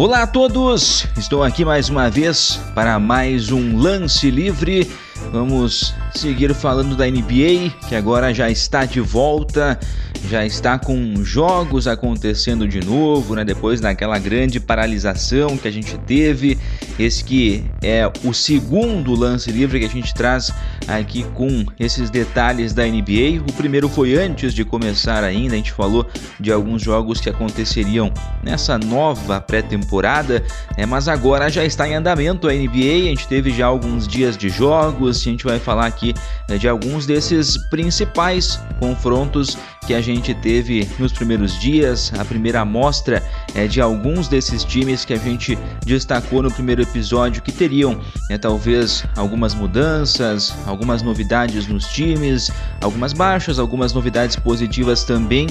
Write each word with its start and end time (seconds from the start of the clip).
Olá 0.00 0.22
a 0.22 0.26
todos! 0.26 1.06
Estou 1.18 1.44
aqui 1.44 1.62
mais 1.62 1.90
uma 1.90 2.08
vez 2.08 2.58
para 2.74 2.98
mais 2.98 3.52
um 3.52 3.76
lance 3.76 4.30
livre. 4.30 4.90
Vamos 5.30 5.94
seguir 6.18 6.54
falando 6.54 6.96
da 6.96 7.06
NBA, 7.06 7.70
que 7.88 7.94
agora 7.94 8.32
já 8.34 8.50
está 8.50 8.84
de 8.84 9.00
volta, 9.00 9.78
já 10.28 10.44
está 10.44 10.78
com 10.78 11.24
jogos 11.24 11.86
acontecendo 11.86 12.66
de 12.68 12.84
novo, 12.84 13.34
né? 13.34 13.44
Depois 13.44 13.80
daquela 13.80 14.18
grande 14.18 14.60
paralisação 14.60 15.56
que 15.56 15.66
a 15.66 15.70
gente 15.70 15.96
teve. 15.98 16.58
Esse 16.98 17.24
que 17.24 17.64
é 17.82 18.10
o 18.24 18.32
segundo 18.34 19.14
lance 19.14 19.50
livre 19.50 19.80
que 19.80 19.86
a 19.86 19.88
gente 19.88 20.12
traz 20.12 20.52
aqui 20.86 21.24
com 21.34 21.64
esses 21.78 22.10
detalhes 22.10 22.74
da 22.74 22.84
NBA. 22.84 23.42
O 23.48 23.52
primeiro 23.52 23.88
foi 23.88 24.16
antes 24.16 24.52
de 24.52 24.64
começar 24.64 25.24
ainda, 25.24 25.54
a 25.54 25.56
gente 25.56 25.72
falou 25.72 26.06
de 26.38 26.52
alguns 26.52 26.82
jogos 26.82 27.20
que 27.20 27.30
aconteceriam 27.30 28.12
nessa 28.42 28.78
nova 28.78 29.40
pré-temporada, 29.40 30.44
né? 30.76 30.84
mas 30.84 31.08
agora 31.08 31.48
já 31.48 31.64
está 31.64 31.88
em 31.88 31.94
andamento 31.94 32.48
a 32.48 32.52
NBA. 32.52 33.04
A 33.04 33.08
gente 33.08 33.26
teve 33.28 33.50
já 33.50 33.66
alguns 33.66 34.06
dias 34.06 34.36
de 34.36 34.48
jogos, 34.48 35.20
a 35.20 35.24
gente 35.30 35.44
vai 35.44 35.58
falar 35.58 35.86
aqui 35.86 35.99
aqui 36.00 36.14
né, 36.48 36.56
de 36.56 36.66
alguns 36.66 37.04
desses 37.04 37.58
principais 37.68 38.58
confrontos 38.78 39.58
que 39.86 39.94
a 39.94 40.00
gente 40.00 40.34
teve 40.34 40.88
nos 40.98 41.12
primeiros 41.12 41.58
dias, 41.58 42.12
a 42.18 42.24
primeira 42.24 42.60
amostra 42.60 43.22
é 43.54 43.66
de 43.66 43.80
alguns 43.80 44.28
desses 44.28 44.64
times 44.64 45.04
que 45.04 45.12
a 45.12 45.16
gente 45.16 45.58
destacou 45.84 46.42
no 46.42 46.50
primeiro 46.50 46.82
episódio 46.82 47.42
que 47.42 47.52
teriam 47.52 48.00
né, 48.28 48.38
talvez 48.38 49.04
algumas 49.16 49.54
mudanças, 49.54 50.54
algumas 50.66 51.02
novidades 51.02 51.66
nos 51.66 51.86
times, 51.86 52.50
algumas 52.80 53.12
baixas, 53.12 53.58
algumas 53.58 53.92
novidades 53.92 54.36
positivas 54.36 55.04
também. 55.04 55.48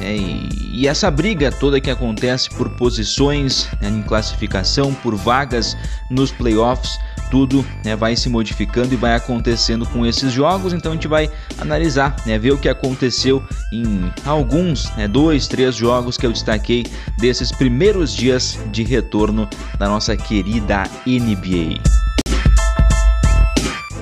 É, 0.00 0.16
e, 0.16 0.80
e, 0.80 0.88
essa 0.88 1.10
briga 1.10 1.52
toda 1.52 1.80
que 1.80 1.90
acontece 1.90 2.48
por 2.50 2.70
posições 2.70 3.68
né, 3.80 3.88
em 3.88 4.02
classificação, 4.02 4.94
por 4.94 5.14
vagas 5.14 5.76
nos 6.10 6.32
playoffs, 6.32 6.98
tudo 7.32 7.64
né, 7.82 7.96
vai 7.96 8.14
se 8.14 8.28
modificando 8.28 8.92
e 8.92 8.96
vai 8.96 9.14
acontecendo 9.14 9.86
com 9.86 10.04
esses 10.04 10.30
jogos. 10.30 10.74
Então 10.74 10.92
a 10.92 10.94
gente 10.94 11.08
vai 11.08 11.30
analisar, 11.56 12.14
né, 12.26 12.38
ver 12.38 12.50
o 12.50 12.58
que 12.58 12.68
aconteceu 12.68 13.42
em 13.72 14.12
alguns, 14.26 14.94
né, 14.96 15.08
dois, 15.08 15.48
três 15.48 15.74
jogos 15.74 16.18
que 16.18 16.26
eu 16.26 16.30
destaquei 16.30 16.84
desses 17.18 17.50
primeiros 17.50 18.14
dias 18.14 18.58
de 18.70 18.82
retorno 18.82 19.48
da 19.78 19.88
nossa 19.88 20.14
querida 20.14 20.82
NBA. 21.06 21.80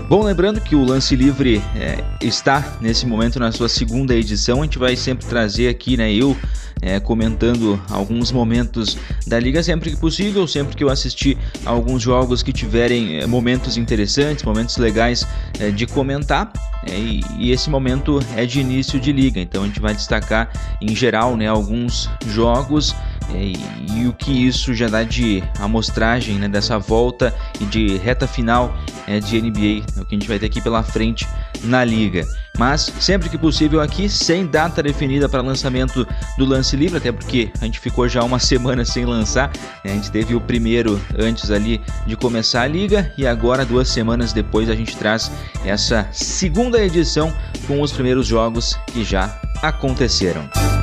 Bom, 0.09 0.25
lembrando 0.25 0.61
que 0.61 0.75
o 0.75 0.85
Lance 0.85 1.15
Livre 1.15 1.63
é, 1.77 2.03
está 2.21 2.79
nesse 2.81 3.07
momento 3.07 3.39
na 3.39 3.53
sua 3.53 3.69
segunda 3.69 4.13
edição, 4.13 4.61
a 4.61 4.65
gente 4.65 4.77
vai 4.77 4.97
sempre 4.97 5.25
trazer 5.25 5.69
aqui, 5.69 5.97
né, 5.97 6.13
eu 6.13 6.37
é, 6.83 6.99
comentando 6.99 7.81
alguns 7.91 8.33
momentos 8.33 8.97
da 9.27 9.39
liga 9.39 9.63
sempre 9.63 9.91
que 9.91 9.97
possível, 9.97 10.47
sempre 10.47 10.77
que 10.77 10.83
eu 10.83 10.89
assistir 10.89 11.37
alguns 11.65 12.03
jogos 12.03 12.43
que 12.43 12.53
tiverem 12.53 13.19
é, 13.19 13.27
momentos 13.27 13.77
interessantes, 13.77 14.45
momentos 14.45 14.77
legais 14.77 15.27
é, 15.59 15.71
de 15.71 15.87
comentar. 15.87 16.53
É, 16.87 16.99
e, 16.99 17.23
e, 17.37 17.51
esse 17.51 17.69
momento 17.69 18.21
é 18.35 18.47
de 18.47 18.61
início 18.61 18.99
de 18.99 19.13
liga, 19.13 19.39
então 19.39 19.65
a 19.65 19.67
gente 19.67 19.81
vai 19.81 19.93
destacar 19.93 20.51
em 20.81 20.97
geral 20.97 21.37
né, 21.37 21.47
alguns 21.47 22.09
jogos 22.29 22.97
é, 23.35 23.37
e, 23.37 23.57
e, 23.99 24.07
o 24.07 24.15
que 24.15 24.47
isso 24.47 24.73
já 24.73 24.89
dá 24.89 25.03
de 25.03 25.45
amostragem 25.59 26.37
né, 26.37 26.49
dessa 26.49 26.79
volta 26.79 27.35
e 27.61 27.65
de 27.67 27.99
reta 27.99 28.27
final 28.27 28.75
é, 29.07 29.21
de 29.21 29.41
NBA, 29.43 29.85
o 30.01 30.07
que 30.07 30.15
a 30.15 30.19
gente 30.19 30.29
vai 30.29 30.39
ter 30.39 30.47
aqui 30.47 30.61
pela 30.61 30.83
frente 30.83 31.29
na 31.63 31.85
liga. 31.85 32.27
Mas 32.59 32.93
sempre 33.01 33.29
que 33.29 33.39
possível 33.39 33.81
aqui, 33.81 34.09
sem 34.09 34.47
data 34.47 34.83
definida 34.83 35.29
para 35.29 35.43
lançamento 35.43 36.07
do 36.37 36.45
lance 36.45 36.77
livre, 36.77 36.99
até 36.99 37.11
porque 37.11 37.51
a 37.61 37.65
gente 37.65 37.81
ficou 37.81 38.09
já 38.09 38.23
uma 38.23 38.39
semana 38.41 38.85
sem 38.85 39.05
lançar. 39.05 39.51
Né? 39.85 39.93
A 39.93 39.95
gente 39.95 40.11
teve 40.11 40.35
o 40.35 40.41
primeiro 40.41 41.01
antes 41.19 41.51
ali 41.51 41.81
de 42.07 42.17
começar 42.17 42.63
a 42.63 42.67
liga 42.67 43.13
e 43.17 43.27
agora 43.27 43.65
duas 43.65 43.89
semanas 43.89 44.33
depois 44.33 44.69
a 44.69 44.75
gente 44.75 44.97
traz 44.97 45.31
essa 45.65 46.09
segunda 46.13 46.83
edição 46.83 47.33
com 47.67 47.81
os 47.81 47.93
primeiros 47.93 48.27
jogos 48.27 48.79
que 48.87 49.05
já 49.05 49.39
aconteceram. 49.63 50.80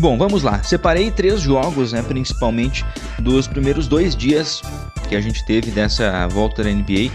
Bom, 0.00 0.16
vamos 0.16 0.44
lá. 0.44 0.62
Separei 0.62 1.10
três 1.10 1.40
jogos, 1.40 1.92
né, 1.92 2.02
principalmente 2.02 2.84
dos 3.18 3.48
primeiros 3.48 3.88
dois 3.88 4.14
dias 4.14 4.62
que 5.08 5.16
a 5.16 5.20
gente 5.20 5.44
teve 5.44 5.72
dessa 5.72 6.28
volta 6.28 6.62
da 6.62 6.70
NBA. 6.70 7.10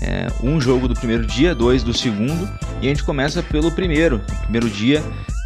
É, 0.00 0.28
um 0.42 0.60
jogo 0.60 0.86
do 0.86 0.94
primeiro 0.94 1.26
dia, 1.26 1.54
dois 1.54 1.82
do 1.82 1.92
segundo, 1.92 2.48
e 2.80 2.86
a 2.86 2.88
gente 2.88 3.02
começa 3.02 3.42
pelo 3.42 3.72
primeiro. 3.72 4.20
primeiro 4.42 4.70
dia, 4.70 5.02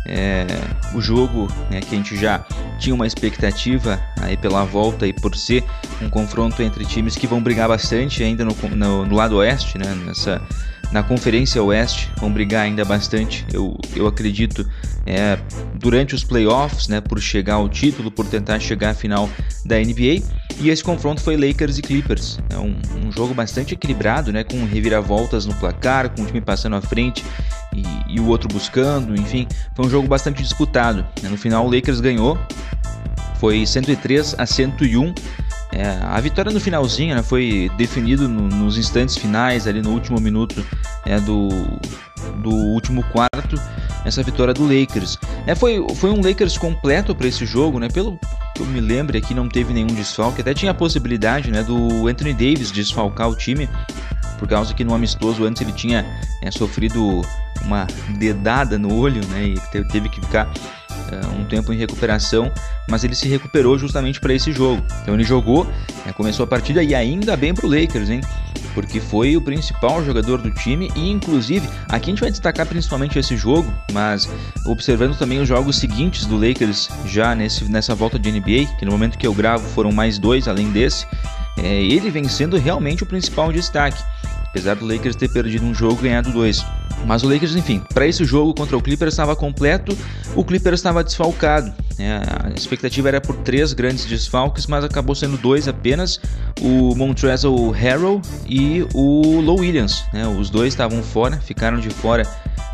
é, 0.07 0.47
o 0.95 1.01
jogo 1.01 1.49
né, 1.71 1.81
que 1.81 1.95
a 1.95 1.97
gente 1.97 2.17
já 2.17 2.45
tinha 2.79 2.95
uma 2.95 3.07
expectativa 3.07 3.99
aí 4.21 4.37
pela 4.37 4.65
volta 4.65 5.07
e 5.07 5.13
por 5.13 5.35
ser 5.35 5.65
um 6.03 6.11
confronto 6.11 6.63
entre 6.63 6.85
times 6.85 7.17
que 7.17 7.27
vão 7.27 7.43
brigar 7.43 7.69
bastante 7.69 8.23
ainda 8.23 8.45
no, 8.45 8.55
no, 8.77 9.07
no 9.07 9.17
lado 9.17 9.37
oeste, 9.37 9.79
né, 9.79 9.95
nessa 10.05 10.43
na 10.93 11.03
Conferência 11.03 11.63
Oeste, 11.63 12.11
vão 12.19 12.31
brigar 12.31 12.63
ainda 12.63 12.85
bastante, 12.85 13.45
eu, 13.53 13.79
eu 13.95 14.07
acredito, 14.07 14.69
é, 15.07 15.39
durante 15.75 16.15
os 16.15 16.25
playoffs, 16.25 16.89
né, 16.89 17.01
por 17.01 17.21
chegar 17.21 17.55
ao 17.55 17.69
título, 17.69 18.11
por 18.11 18.27
tentar 18.27 18.59
chegar 18.61 18.91
à 18.91 18.95
final 18.95 19.29
da 19.65 19.77
NBA. 19.77 20.23
E 20.61 20.71
esse 20.71 20.85
confronto 20.85 21.21
foi 21.21 21.37
Lakers 21.37 21.79
e 21.79 21.83
Clippers. 21.83 22.39
É 22.49 22.57
um, 22.57 22.77
um 23.05 23.11
jogo 23.11 23.35
bastante 23.35 23.75
equilibrado, 23.75 24.33
né, 24.33 24.45
com 24.45 24.65
reviravoltas 24.65 25.47
no 25.47 25.55
placar, 25.55 26.11
com 26.11 26.23
o 26.23 26.27
time 26.27 26.41
passando 26.41 26.77
à 26.77 26.81
frente 26.81 27.25
e, 27.75 28.15
e 28.15 28.21
o 28.21 28.27
outro 28.29 28.49
buscando, 28.49 29.15
enfim, 29.15 29.47
foi 29.75 29.87
um 29.87 29.91
jogo 29.91 30.07
bastante 30.07 30.43
disputado. 30.43 31.05
No 31.23 31.37
final, 31.37 31.67
o 31.67 31.71
Lakers 31.75 32.01
ganhou, 32.01 32.39
foi 33.41 33.67
103 33.67 34.37
a 34.39 34.47
101 34.47 35.13
é, 35.75 35.99
a 36.03 36.21
vitória 36.21 36.53
no 36.53 36.61
finalzinho 36.61 37.17
né, 37.17 37.23
foi 37.23 37.71
definido 37.77 38.29
no, 38.29 38.43
nos 38.49 38.79
instantes 38.79 39.17
finais, 39.17 39.67
ali 39.67 39.83
no 39.83 39.91
último 39.91 40.21
minuto 40.21 40.65
é, 41.05 41.19
do, 41.19 41.49
do 42.37 42.51
último 42.51 43.03
quarto, 43.05 43.61
essa 44.05 44.23
vitória 44.23 44.55
do 44.55 44.63
Lakers. 44.65 45.19
É, 45.47 45.55
foi, 45.55 45.85
foi 45.97 46.11
um 46.11 46.23
Lakers 46.23 46.57
completo 46.57 47.15
para 47.15 47.27
esse 47.27 47.45
jogo, 47.45 47.81
né? 47.81 47.89
Pelo 47.89 48.19
que 48.55 48.63
eu 48.63 48.67
me 48.67 48.81
lembro 48.81 49.19
aqui, 49.19 49.35
não 49.35 49.49
teve 49.49 49.73
nenhum 49.73 49.89
desfalque. 49.89 50.41
Até 50.41 50.55
tinha 50.55 50.71
a 50.71 50.75
possibilidade 50.75 51.51
né, 51.51 51.63
do 51.63 52.07
Anthony 52.07 52.33
Davis 52.33 52.71
desfalcar 52.71 53.29
o 53.29 53.35
time, 53.35 53.69
por 54.39 54.47
causa 54.47 54.73
que 54.73 54.85
no 54.85 54.95
amistoso 54.95 55.45
antes 55.45 55.61
ele 55.61 55.73
tinha 55.73 56.07
é, 56.41 56.51
sofrido 56.53 57.23
uma 57.63 57.87
dedada 58.19 58.79
no 58.79 58.95
olho 58.95 59.27
né, 59.29 59.49
e 59.49 59.85
teve 59.89 60.09
que 60.09 60.21
ficar 60.21 60.53
um 61.45 61.45
tempo 61.45 61.73
em 61.73 61.77
recuperação, 61.77 62.51
mas 62.89 63.05
ele 63.05 63.15
se 63.15 63.29
recuperou 63.29 63.79
justamente 63.79 64.21
para 64.21 64.33
esse 64.33 64.53
jogo. 64.53 64.83
Então 65.03 65.15
ele 65.15 65.25
jogou, 65.25 65.71
é, 66.07 66.13
começou 66.13 66.45
a 66.45 66.47
partida 66.47 66.83
e 66.83 66.95
ainda 66.95 67.37
bem 67.37 67.55
para 67.55 67.67
o 67.67 67.69
Lakers, 67.69 68.11
hein? 68.11 68.21
Porque 68.75 68.99
foi 69.01 69.37
o 69.37 69.41
principal 69.41 70.05
jogador 70.05 70.39
do 70.39 70.51
time 70.51 70.91
e, 70.97 71.11
inclusive, 71.11 71.69
aqui 71.89 72.11
a 72.11 72.13
gente 72.13 72.21
vai 72.21 72.31
destacar 72.31 72.67
principalmente 72.67 73.19
esse 73.19 73.37
jogo, 73.37 73.73
mas 73.93 74.29
observando 74.67 75.17
também 75.17 75.41
os 75.41 75.47
jogos 75.47 75.77
seguintes 75.77 76.27
do 76.27 76.37
Lakers 76.37 76.89
já 77.07 77.35
nesse, 77.35 77.65
nessa 77.71 77.95
volta 77.95 78.19
de 78.19 78.33
NBA, 78.33 78.77
que 78.79 78.85
no 78.85 78.91
momento 78.91 79.17
que 79.17 79.27
eu 79.27 79.35
gravo 79.35 79.69
foram 79.69 79.93
mais 79.93 80.19
dois 80.19 80.49
além 80.49 80.71
desse, 80.71 81.07
é, 81.57 81.83
ele 81.83 82.11
vem 82.11 82.27
sendo 82.27 82.57
realmente 82.57 83.05
o 83.05 83.07
principal 83.07 83.53
destaque 83.53 84.03
apesar 84.55 84.77
do 84.77 84.87
Lakers 84.87 85.17
ter 85.17 85.29
perdido 85.29 85.67
um 85.67 85.75
jogo 85.75 85.99
e 86.01 86.03
ganhado 86.05 86.31
dois. 86.31 86.65
Mas 87.05 87.25
o 87.25 87.29
Lakers, 87.29 87.57
enfim, 87.57 87.83
para 87.93 88.07
esse 88.07 88.25
jogo 88.25 88.55
contra 88.55 88.77
o 88.77 88.81
Clippers 88.81 89.13
estava 89.13 89.35
completo, 89.35 89.99
o 90.37 90.45
Clippers 90.45 90.79
estava 90.79 91.03
desfalcado. 91.03 91.75
Né? 91.99 92.23
A 92.45 92.51
expectativa 92.51 93.09
era 93.09 93.21
por 93.21 93.35
três 93.39 93.73
grandes 93.73 94.05
desfalques, 94.05 94.69
mas 94.69 94.85
acabou 94.85 95.15
sendo 95.15 95.37
dois 95.37 95.67
apenas: 95.67 96.21
o 96.61 96.95
Montrezl 96.95 97.71
Harrell 97.71 98.23
e 98.47 98.87
o 98.95 99.41
Low 99.41 99.59
Williams. 99.59 100.05
Né? 100.13 100.25
Os 100.25 100.51
dois 100.51 100.73
estavam 100.73 101.03
fora, 101.03 101.37
ficaram 101.39 101.81
de 101.81 101.91
fora 101.91 102.23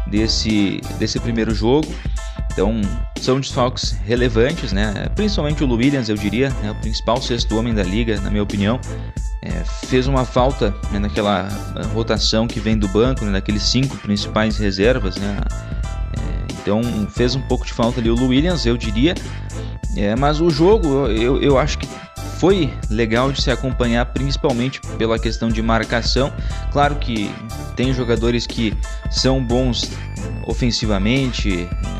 desse, 0.07 0.83
desse 0.99 1.19
primeiro 1.19 1.55
jogo. 1.55 1.89
Então, 2.53 2.81
são 3.21 3.39
desfalques 3.39 3.93
relevantes, 4.05 4.73
né? 4.73 5.09
Principalmente 5.15 5.63
o 5.63 5.73
Williams, 5.73 6.09
eu 6.09 6.17
diria, 6.17 6.51
né? 6.63 6.71
o 6.71 6.75
principal 6.77 7.21
sexto 7.23 7.57
homem 7.57 7.75
da 7.75 7.83
liga, 7.83 8.21
na 8.21 8.31
minha 8.31 8.43
opinião 8.43 8.81
é, 9.43 9.65
fez 9.87 10.07
uma 10.07 10.25
falta 10.25 10.75
né, 10.91 10.99
naquela 10.99 11.49
rotação 11.95 12.47
que 12.47 12.61
vem 12.61 12.77
do 12.77 12.87
banco, 12.89 13.25
né, 13.25 13.43
cinco 13.59 13.97
principais 13.99 14.59
reservas, 14.59 15.17
né? 15.17 15.39
É, 16.19 16.53
então 16.53 16.83
fez 17.09 17.35
um 17.35 17.41
pouco 17.43 17.65
de 17.65 17.73
falta 17.73 18.01
ali 18.01 18.11
o 18.11 18.29
Williams, 18.29 18.67
eu 18.67 18.77
diria. 18.77 19.15
É, 19.97 20.15
mas 20.15 20.41
o 20.41 20.51
jogo, 20.51 21.07
eu, 21.09 21.41
eu 21.43 21.59
acho 21.59 21.79
que 21.79 21.89
foi 22.39 22.73
legal 22.89 23.33
de 23.33 23.43
se 23.43 23.51
acompanhar, 23.51 24.07
principalmente 24.07 24.81
pela 24.97 25.19
questão 25.19 25.49
de 25.49 25.61
marcação. 25.61 26.33
Claro 26.71 26.97
que 26.97 27.31
tem 27.77 27.93
jogadores 27.93 28.47
que 28.47 28.75
são 29.11 29.43
bons 29.43 29.91
ofensivamente, 30.47 31.69
é, 31.69 32.00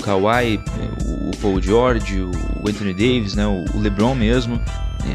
Kawhi, 0.00 0.60
o 1.04 1.30
Paul 1.40 1.60
George, 1.60 2.20
o 2.22 2.68
Anthony 2.68 2.92
Davis, 2.92 3.34
né, 3.34 3.46
o 3.46 3.78
LeBron 3.78 4.14
mesmo. 4.14 4.60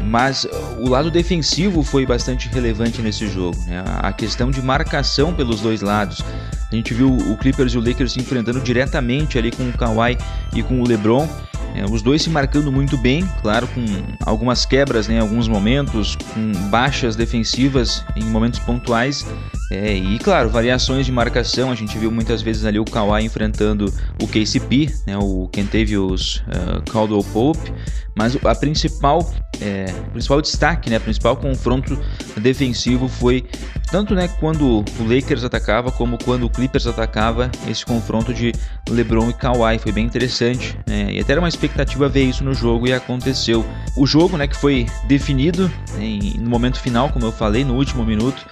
Mas 0.04 0.46
o 0.78 0.88
lado 0.88 1.10
defensivo 1.10 1.82
foi 1.82 2.04
bastante 2.04 2.48
relevante 2.48 3.00
nesse 3.00 3.28
jogo. 3.28 3.56
Né? 3.66 3.82
A 3.86 4.12
questão 4.12 4.50
de 4.50 4.60
marcação 4.60 5.32
pelos 5.32 5.60
dois 5.60 5.80
lados. 5.80 6.22
A 6.70 6.74
gente 6.74 6.92
viu 6.92 7.12
o 7.12 7.36
Clippers 7.36 7.72
e 7.72 7.78
o 7.78 7.80
Lakers 7.80 8.12
se 8.12 8.20
enfrentando 8.20 8.60
diretamente 8.60 9.38
ali 9.38 9.52
com 9.52 9.68
o 9.68 9.72
Kawhi 9.72 10.18
e 10.54 10.62
com 10.62 10.80
o 10.80 10.86
LeBron. 10.86 11.28
É, 11.74 11.84
os 11.84 12.00
dois 12.00 12.22
se 12.22 12.30
marcando 12.30 12.72
muito 12.72 12.96
bem, 12.96 13.22
claro, 13.42 13.68
com 13.68 13.84
algumas 14.24 14.64
quebras 14.64 15.08
né, 15.08 15.16
em 15.16 15.18
alguns 15.18 15.46
momentos, 15.46 16.16
com 16.32 16.52
baixas 16.70 17.14
defensivas 17.14 18.02
em 18.16 18.24
momentos 18.24 18.58
pontuais. 18.60 19.26
É, 19.70 19.94
e 19.94 20.18
claro, 20.18 20.48
variações 20.48 21.06
de 21.06 21.12
marcação. 21.12 21.70
A 21.70 21.74
gente 21.74 21.98
viu 21.98 22.10
muitas 22.10 22.42
vezes 22.42 22.64
ali 22.64 22.78
o 22.78 22.84
Kawhi 22.84 23.24
enfrentando 23.24 23.92
o 24.22 24.26
KCP, 24.26 24.94
né, 25.06 25.16
o 25.18 25.48
Kentavious 25.48 26.42
uh, 26.46 26.90
Caldwell 26.90 27.24
Pope. 27.32 27.72
Mas 28.18 28.34
a 28.42 28.54
principal, 28.54 29.30
é, 29.60 29.92
principal 30.10 30.40
destaque, 30.40 30.88
né, 30.88 30.98
principal 30.98 31.36
confronto 31.36 31.98
defensivo 32.38 33.08
foi 33.08 33.44
tanto 33.90 34.14
né, 34.14 34.26
quando 34.40 34.78
o 34.78 34.84
Lakers 35.06 35.44
atacava 35.44 35.92
como 35.92 36.16
quando 36.24 36.44
o 36.44 36.50
Clippers 36.50 36.86
atacava 36.86 37.50
esse 37.68 37.84
confronto 37.84 38.32
de 38.32 38.52
LeBron 38.88 39.28
e 39.28 39.34
Kawhi. 39.34 39.78
Foi 39.78 39.92
bem 39.92 40.06
interessante 40.06 40.78
né, 40.86 41.12
e 41.12 41.20
até 41.20 41.32
era 41.32 41.42
uma 41.42 41.48
expectativa 41.48 42.08
ver 42.08 42.24
isso 42.24 42.42
no 42.42 42.54
jogo 42.54 42.88
e 42.88 42.92
aconteceu. 42.94 43.66
O 43.94 44.06
jogo 44.06 44.38
né, 44.38 44.46
que 44.46 44.56
foi 44.56 44.86
definido 45.06 45.70
né, 45.98 46.18
no 46.38 46.48
momento 46.48 46.80
final, 46.80 47.10
como 47.10 47.26
eu 47.26 47.32
falei, 47.32 47.66
no 47.66 47.74
último 47.74 48.02
minuto, 48.02 48.46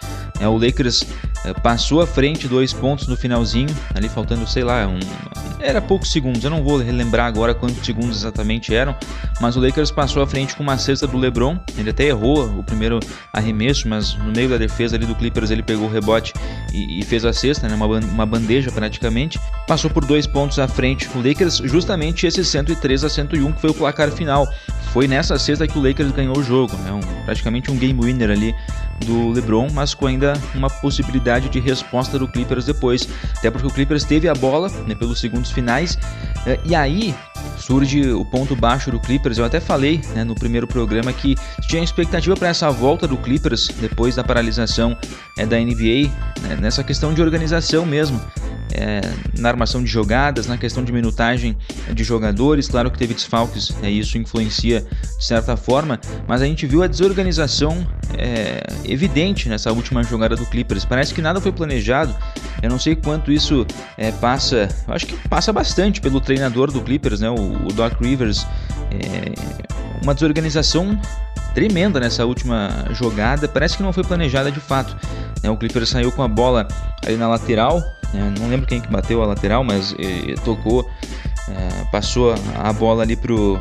o 0.48 0.56
Lakers 0.56 1.02
é, 1.02 1.33
passou 1.52 2.00
à 2.00 2.06
frente 2.06 2.48
dois 2.48 2.72
pontos 2.72 3.06
no 3.06 3.16
finalzinho, 3.16 3.74
ali 3.94 4.08
faltando, 4.08 4.46
sei 4.46 4.64
lá, 4.64 4.86
um, 4.86 4.98
era 5.60 5.80
poucos 5.80 6.12
segundos, 6.12 6.44
eu 6.44 6.50
não 6.50 6.62
vou 6.62 6.78
relembrar 6.78 7.26
agora 7.26 7.54
quantos 7.54 7.84
segundos 7.84 8.18
exatamente 8.18 8.74
eram, 8.74 8.94
mas 9.40 9.56
o 9.56 9.60
Lakers 9.60 9.90
passou 9.90 10.22
à 10.22 10.26
frente 10.26 10.54
com 10.54 10.62
uma 10.62 10.76
cesta 10.76 11.06
do 11.06 11.16
LeBron, 11.16 11.58
ele 11.76 11.90
até 11.90 12.04
errou 12.04 12.44
o 12.58 12.62
primeiro 12.62 13.00
arremesso, 13.32 13.88
mas 13.88 14.14
no 14.14 14.30
meio 14.32 14.48
da 14.48 14.58
defesa 14.58 14.96
ali 14.96 15.06
do 15.06 15.14
Clippers 15.14 15.50
ele 15.50 15.62
pegou 15.62 15.88
o 15.88 15.90
rebote 15.90 16.34
e, 16.72 17.00
e 17.00 17.02
fez 17.02 17.24
a 17.24 17.32
cesta, 17.32 17.68
né, 17.68 17.74
uma, 17.74 17.86
uma 17.86 18.26
bandeja 18.26 18.70
praticamente, 18.70 19.40
passou 19.66 19.90
por 19.90 20.04
dois 20.04 20.26
pontos 20.26 20.58
à 20.58 20.68
frente, 20.68 21.08
o 21.14 21.26
Lakers 21.26 21.56
justamente 21.64 22.26
esse 22.26 22.44
103 22.44 23.04
a 23.04 23.08
101 23.08 23.52
que 23.52 23.60
foi 23.60 23.70
o 23.70 23.74
placar 23.74 24.10
final, 24.10 24.46
foi 24.92 25.08
nessa 25.08 25.38
cesta 25.38 25.66
que 25.66 25.78
o 25.78 25.82
Lakers 25.82 26.12
ganhou 26.12 26.38
o 26.38 26.42
jogo, 26.42 26.76
né, 26.78 26.92
um, 26.92 27.24
praticamente 27.24 27.70
um 27.70 27.76
game 27.76 28.00
winner 28.00 28.30
ali 28.30 28.54
do 29.04 29.30
LeBron, 29.30 29.68
mas 29.72 29.94
com 29.94 30.06
ainda 30.06 30.34
uma 30.54 30.68
possibilidade 30.68 31.33
de 31.40 31.60
resposta 31.60 32.18
do 32.18 32.28
Clippers 32.28 32.64
depois, 32.64 33.08
até 33.36 33.50
porque 33.50 33.66
o 33.66 33.70
Clippers 33.70 34.04
teve 34.04 34.28
a 34.28 34.34
bola 34.34 34.68
né, 34.86 34.94
pelos 34.94 35.20
segundos 35.20 35.50
finais 35.50 35.98
eh, 36.46 36.58
e 36.64 36.74
aí 36.74 37.14
surge 37.56 38.12
o 38.12 38.24
ponto 38.24 38.54
baixo 38.54 38.90
do 38.90 39.00
Clippers. 39.00 39.38
Eu 39.38 39.44
até 39.44 39.60
falei 39.60 40.00
né, 40.14 40.24
no 40.24 40.34
primeiro 40.34 40.66
programa 40.66 41.12
que 41.12 41.36
tinha 41.62 41.82
expectativa 41.82 42.36
para 42.36 42.48
essa 42.48 42.70
volta 42.70 43.06
do 43.06 43.16
Clippers 43.16 43.68
depois 43.80 44.14
da 44.14 44.24
paralisação 44.24 44.96
é, 45.36 45.46
da 45.46 45.58
NBA, 45.58 46.10
né, 46.42 46.56
nessa 46.60 46.84
questão 46.84 47.14
de 47.14 47.22
organização 47.22 47.86
mesmo 47.86 48.20
é, 48.74 49.00
na 49.38 49.48
armação 49.48 49.82
de 49.82 49.88
jogadas, 49.88 50.46
na 50.46 50.58
questão 50.58 50.84
de 50.84 50.92
minutagem 50.92 51.56
de 51.92 52.04
jogadores. 52.04 52.68
Claro 52.68 52.90
que 52.90 52.98
teve 52.98 53.14
desfalques, 53.14 53.74
é, 53.82 53.90
isso 53.90 54.18
influencia 54.18 54.84
de 55.18 55.24
certa 55.24 55.56
forma, 55.56 56.00
mas 56.26 56.42
a 56.42 56.44
gente 56.44 56.66
viu 56.66 56.82
a 56.82 56.86
desorganização 56.86 57.86
é, 58.18 58.62
evidente 58.84 59.48
nessa 59.48 59.72
última 59.72 60.02
jogada 60.02 60.36
do 60.36 60.44
Clippers. 60.46 60.84
Parece 60.84 61.14
que 61.14 61.22
nada 61.22 61.40
foi 61.40 61.52
planejado. 61.52 62.14
Eu 62.62 62.70
não 62.70 62.78
sei 62.78 62.96
quanto 62.96 63.30
isso 63.30 63.66
é, 63.96 64.10
passa, 64.12 64.68
acho 64.88 65.06
que 65.06 65.28
passa 65.28 65.52
bastante 65.52 66.00
pelo 66.00 66.20
treinador 66.20 66.70
do 66.70 66.80
Clippers, 66.80 67.20
né, 67.20 67.30
o, 67.30 67.66
o 67.66 67.72
Doc 67.72 68.00
Rivers. 68.00 68.46
É, 68.90 69.83
uma 70.02 70.14
desorganização 70.14 70.98
tremenda 71.54 72.00
nessa 72.00 72.24
última 72.26 72.86
jogada. 72.90 73.48
Parece 73.48 73.76
que 73.76 73.82
não 73.82 73.92
foi 73.92 74.04
planejada 74.04 74.50
de 74.50 74.60
fato. 74.60 74.96
Né? 75.42 75.50
O 75.50 75.56
Clippers 75.56 75.88
saiu 75.88 76.10
com 76.10 76.22
a 76.22 76.28
bola 76.28 76.66
ali 77.04 77.16
na 77.16 77.28
lateral, 77.28 77.80
né? 78.12 78.34
Não 78.38 78.48
lembro 78.48 78.66
quem 78.66 78.80
que 78.80 78.88
bateu 78.88 79.22
a 79.22 79.26
lateral, 79.26 79.62
mas 79.62 79.94
eh, 79.98 80.34
tocou, 80.44 80.88
eh, 81.48 81.84
passou 81.90 82.34
a 82.56 82.72
bola 82.72 83.02
ali 83.02 83.16
pro 83.16 83.60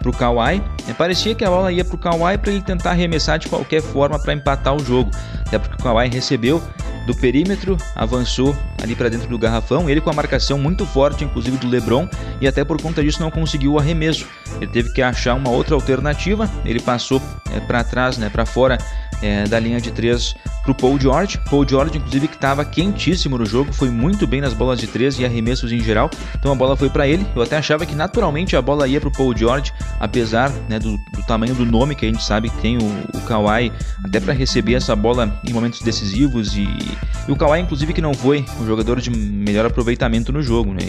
pro 0.00 0.12
Kawhi. 0.12 0.62
É, 0.88 0.94
parecia 0.94 1.34
que 1.34 1.44
a 1.44 1.50
bola 1.50 1.70
ia 1.70 1.84
pro 1.84 1.98
Kawhi 1.98 2.38
para 2.38 2.50
ele 2.50 2.62
tentar 2.62 2.92
arremessar 2.92 3.38
de 3.38 3.48
qualquer 3.48 3.82
forma 3.82 4.18
para 4.18 4.32
empatar 4.32 4.74
o 4.74 4.82
jogo. 4.82 5.10
Até 5.46 5.58
porque 5.58 5.74
o 5.74 5.84
Kawhi 5.84 6.08
recebeu 6.08 6.62
do 7.10 7.16
perímetro, 7.16 7.76
avançou 7.96 8.56
ali 8.80 8.94
para 8.94 9.08
dentro 9.08 9.28
do 9.28 9.36
garrafão, 9.36 9.90
ele 9.90 10.00
com 10.00 10.10
a 10.10 10.12
marcação 10.12 10.56
muito 10.56 10.86
forte, 10.86 11.24
inclusive 11.24 11.56
do 11.56 11.68
LeBron, 11.68 12.08
e 12.40 12.46
até 12.46 12.64
por 12.64 12.80
conta 12.80 13.02
disso 13.02 13.20
não 13.20 13.30
conseguiu 13.32 13.72
o 13.72 13.78
arremesso. 13.78 14.28
Ele 14.60 14.70
teve 14.70 14.92
que 14.92 15.02
achar 15.02 15.34
uma 15.34 15.50
outra 15.50 15.74
alternativa, 15.74 16.48
ele 16.64 16.78
passou 16.78 17.20
é, 17.52 17.58
para 17.58 17.82
trás, 17.82 18.16
né, 18.16 18.28
para 18.28 18.46
fora 18.46 18.78
é, 19.20 19.44
da 19.44 19.58
linha 19.58 19.80
de 19.80 19.90
três 19.90 20.36
para 20.70 20.72
o 20.72 20.74
Paul 20.74 21.00
George. 21.00 21.38
Paul 21.50 21.66
George, 21.68 21.98
inclusive, 21.98 22.28
que 22.28 22.34
estava 22.34 22.64
quentíssimo 22.64 23.36
no 23.36 23.44
jogo, 23.44 23.72
foi 23.72 23.90
muito 23.90 24.26
bem 24.26 24.40
nas 24.40 24.54
bolas 24.54 24.78
de 24.78 24.86
três 24.86 25.18
e 25.18 25.24
arremessos 25.24 25.72
em 25.72 25.80
geral. 25.80 26.10
Então 26.38 26.52
a 26.52 26.54
bola 26.54 26.76
foi 26.76 26.88
para 26.88 27.06
ele. 27.06 27.26
Eu 27.34 27.42
até 27.42 27.56
achava 27.56 27.84
que 27.84 27.94
naturalmente 27.94 28.56
a 28.56 28.62
bola 28.62 28.86
ia 28.86 29.00
para 29.00 29.08
o 29.08 29.12
Paul 29.12 29.36
George, 29.36 29.72
apesar 29.98 30.50
né, 30.68 30.78
do, 30.78 30.96
do, 30.96 31.22
tamanho 31.26 31.54
do 31.54 31.64
nome 31.64 31.94
que 31.94 32.06
a 32.06 32.08
gente 32.08 32.22
sabe 32.22 32.50
que 32.50 32.58
tem 32.58 32.78
o, 32.78 33.16
o 33.16 33.20
Kawhi, 33.22 33.72
até 34.04 34.20
para 34.20 34.32
receber 34.32 34.74
essa 34.74 34.94
bola 34.94 35.40
em 35.46 35.52
momentos 35.52 35.80
decisivos. 35.80 36.56
E, 36.56 36.62
e, 36.62 37.32
o 37.32 37.36
Kawhi, 37.36 37.60
inclusive, 37.60 37.92
que 37.92 38.00
não 38.00 38.14
foi 38.14 38.44
o 38.60 38.66
jogador 38.66 39.00
de 39.00 39.10
melhor 39.10 39.66
aproveitamento 39.66 40.32
no 40.32 40.42
jogo. 40.42 40.72
Né? 40.72 40.80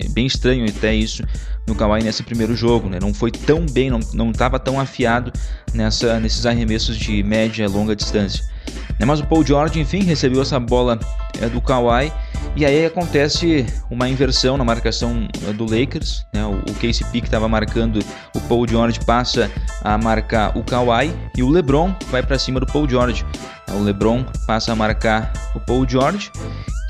é 0.00 0.08
bem 0.08 0.26
estranho 0.26 0.66
até 0.68 0.94
isso 0.94 1.22
no 1.66 1.74
Kawhi 1.74 2.02
nesse 2.02 2.22
primeiro 2.22 2.54
jogo. 2.54 2.88
Né? 2.88 2.98
Não 3.00 3.14
foi 3.14 3.30
tão 3.30 3.64
bem, 3.64 3.90
não 3.90 4.30
estava 4.30 4.58
tão 4.58 4.78
afiado 4.78 5.32
nessa, 5.72 6.20
nesses 6.20 6.44
arremessos 6.44 6.96
de 6.96 7.22
média 7.22 7.64
e 7.64 7.68
longa 7.68 7.96
distância. 7.96 8.53
Né, 8.98 9.06
mas 9.06 9.20
o 9.20 9.26
Paul 9.26 9.44
George, 9.44 9.80
enfim, 9.80 10.02
recebeu 10.02 10.42
essa 10.42 10.58
bola 10.60 10.98
é, 11.40 11.48
do 11.48 11.60
Kawhi 11.60 12.12
e 12.56 12.64
aí 12.64 12.86
acontece 12.86 13.66
uma 13.90 14.08
inversão 14.08 14.56
na 14.56 14.64
marcação 14.64 15.28
é, 15.48 15.52
do 15.52 15.64
Lakers. 15.64 16.24
Né? 16.32 16.44
O, 16.44 16.58
o 16.58 16.74
KCP 16.74 17.20
que 17.20 17.26
estava 17.26 17.48
marcando 17.48 17.98
o 18.34 18.40
Paul 18.42 18.66
George 18.68 19.00
passa 19.04 19.50
a 19.82 19.98
marcar 19.98 20.56
o 20.56 20.62
Kawhi 20.62 21.12
e 21.36 21.42
o 21.42 21.50
LeBron 21.50 21.94
vai 22.10 22.22
para 22.22 22.38
cima 22.38 22.60
do 22.60 22.66
Paul 22.66 22.88
George. 22.88 23.24
O 23.72 23.82
LeBron 23.82 24.24
passa 24.46 24.72
a 24.72 24.76
marcar 24.76 25.32
o 25.54 25.60
Paul 25.60 25.88
George 25.88 26.30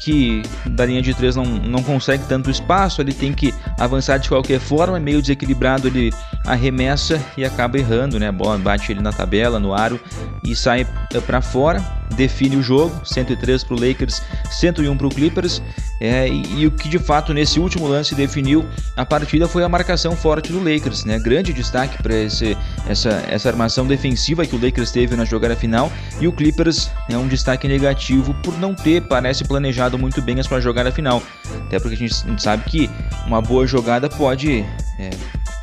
que 0.05 0.43
da 0.67 0.85
linha 0.85 1.01
de 1.01 1.15
três 1.15 1.35
não, 1.35 1.45
não 1.45 1.83
consegue 1.83 2.25
tanto 2.29 2.51
espaço, 2.51 3.01
ele 3.01 3.15
tem 3.15 3.33
que 3.33 3.55
avançar 3.79 4.19
de 4.19 4.29
qualquer 4.29 4.61
forma, 4.61 5.01
meio 5.01 5.23
desequilibrado, 5.23 5.89
ele 5.89 6.13
arremessa 6.47 7.21
e 7.37 7.45
acaba 7.45 7.79
errando, 7.79 8.19
né? 8.19 8.29
A 8.29 8.33
bola 8.33 8.59
bate 8.59 8.93
ele 8.93 9.01
na 9.01 9.13
tabela, 9.13 9.59
no 9.59 9.75
aro 9.75 9.99
e 10.45 10.55
sai 10.55 10.87
eh, 11.13 11.21
para 11.21 11.41
fora, 11.41 11.83
define 12.15 12.57
o 12.57 12.63
jogo, 12.63 13.01
103 13.05 13.65
para 13.65 13.75
o 13.75 13.81
Lakers, 13.81 14.23
101 14.51 14.97
para 14.97 15.07
o 15.07 15.11
Clippers. 15.11 15.63
É, 16.01 16.29
e, 16.29 16.61
e, 16.61 16.67
o 16.67 16.73
que 16.73 16.89
de 16.89 16.99
fato 16.99 17.33
nesse 17.33 17.59
último 17.61 17.87
lance 17.87 18.15
definiu 18.15 18.67
a 18.97 19.07
partida 19.07 19.47
foi 19.47 19.63
a 19.63 19.69
marcação 19.69 20.17
forte 20.17 20.53
do 20.53 20.59
Lakers, 20.59 21.05
né? 21.05 21.19
Grande 21.19 21.53
destaque 21.53 22.03
para 22.03 22.15
essa, 22.15 23.11
essa 23.29 23.49
armação 23.49 23.87
defensiva 23.87 24.45
que 24.45 24.55
o 24.55 24.63
Lakers 24.63 24.91
teve 24.91 25.17
na 25.17 25.25
jogada 25.25 25.57
final 25.57 25.91
e 26.21 26.27
o 26.27 26.33
Clippers 26.33 26.91
é 27.09 27.17
um 27.17 27.29
destaque 27.29 27.67
negativo 27.69 28.35
por 28.43 28.59
não 28.59 28.75
ter, 28.75 29.03
parece, 29.03 29.45
planejado 29.45 29.99
muito 29.99 30.21
bem 30.21 30.39
a 30.41 30.43
sua 30.43 30.61
jogada 30.61 30.93
final. 30.93 31.23
Até 31.67 31.79
porque 31.79 31.95
a 31.95 31.99
gente 31.99 32.43
sabe 32.43 32.65
que 32.65 32.91
uma 33.27 33.41
boa 33.41 33.67
jogada 33.67 34.09
pode 34.09 34.65
é, 34.99 35.11